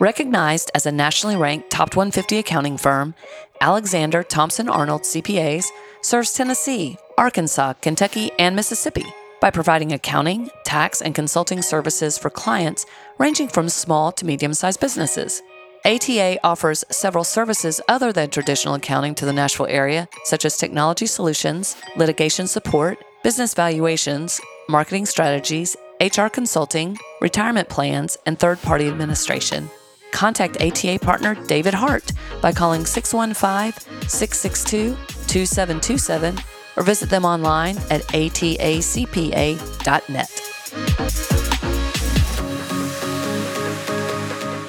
Recognized 0.00 0.70
as 0.74 0.86
a 0.86 0.92
nationally 0.92 1.36
ranked 1.36 1.68
top 1.68 1.94
150 1.94 2.38
accounting 2.38 2.78
firm, 2.78 3.14
Alexander 3.60 4.22
Thompson 4.22 4.66
Arnold 4.66 5.02
CPAs 5.02 5.66
serves 6.00 6.32
Tennessee, 6.32 6.96
Arkansas, 7.18 7.74
Kentucky, 7.82 8.30
and 8.38 8.56
Mississippi 8.56 9.04
by 9.42 9.50
providing 9.50 9.92
accounting, 9.92 10.48
tax, 10.64 11.02
and 11.02 11.14
consulting 11.14 11.60
services 11.60 12.16
for 12.16 12.30
clients 12.30 12.86
ranging 13.18 13.46
from 13.46 13.68
small 13.68 14.10
to 14.12 14.24
medium 14.24 14.54
sized 14.54 14.80
businesses. 14.80 15.42
ATA 15.84 16.38
offers 16.42 16.82
several 16.90 17.24
services 17.24 17.78
other 17.86 18.10
than 18.10 18.30
traditional 18.30 18.76
accounting 18.76 19.14
to 19.14 19.26
the 19.26 19.34
Nashville 19.34 19.66
area, 19.66 20.08
such 20.24 20.46
as 20.46 20.56
technology 20.56 21.04
solutions, 21.04 21.76
litigation 21.96 22.46
support, 22.46 22.96
business 23.22 23.52
valuations, 23.52 24.40
marketing 24.66 25.04
strategies, 25.04 25.76
HR 26.00 26.28
consulting, 26.28 26.96
retirement 27.20 27.68
plans, 27.68 28.16
and 28.24 28.38
third 28.38 28.62
party 28.62 28.88
administration. 28.88 29.68
Contact 30.12 30.60
ATA 30.60 30.98
partner 31.00 31.34
David 31.46 31.74
Hart 31.74 32.12
by 32.40 32.52
calling 32.52 32.84
615 32.86 34.08
662 34.08 34.96
2727 35.26 36.38
or 36.76 36.82
visit 36.82 37.10
them 37.10 37.24
online 37.24 37.76
at 37.90 38.02
atacpa.net. 38.08 39.60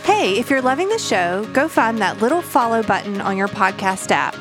Hey, 0.03 0.37
if 0.37 0.49
you're 0.49 0.61
loving 0.61 0.89
the 0.89 0.99
show, 0.99 1.45
go 1.53 1.67
find 1.67 1.97
that 1.99 2.21
little 2.21 2.41
follow 2.41 2.83
button 2.83 3.21
on 3.21 3.37
your 3.37 3.47
podcast 3.47 4.11
app. 4.11 4.35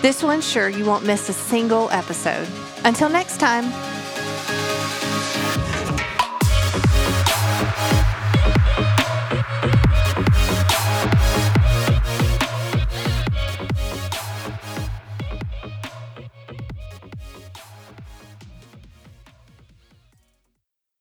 This 0.00 0.22
will 0.22 0.30
ensure 0.30 0.68
you 0.68 0.84
won't 0.84 1.06
miss 1.06 1.28
a 1.28 1.32
single 1.32 1.88
episode. 1.90 2.48
Until 2.84 3.08
next 3.08 3.38
time. 3.38 3.91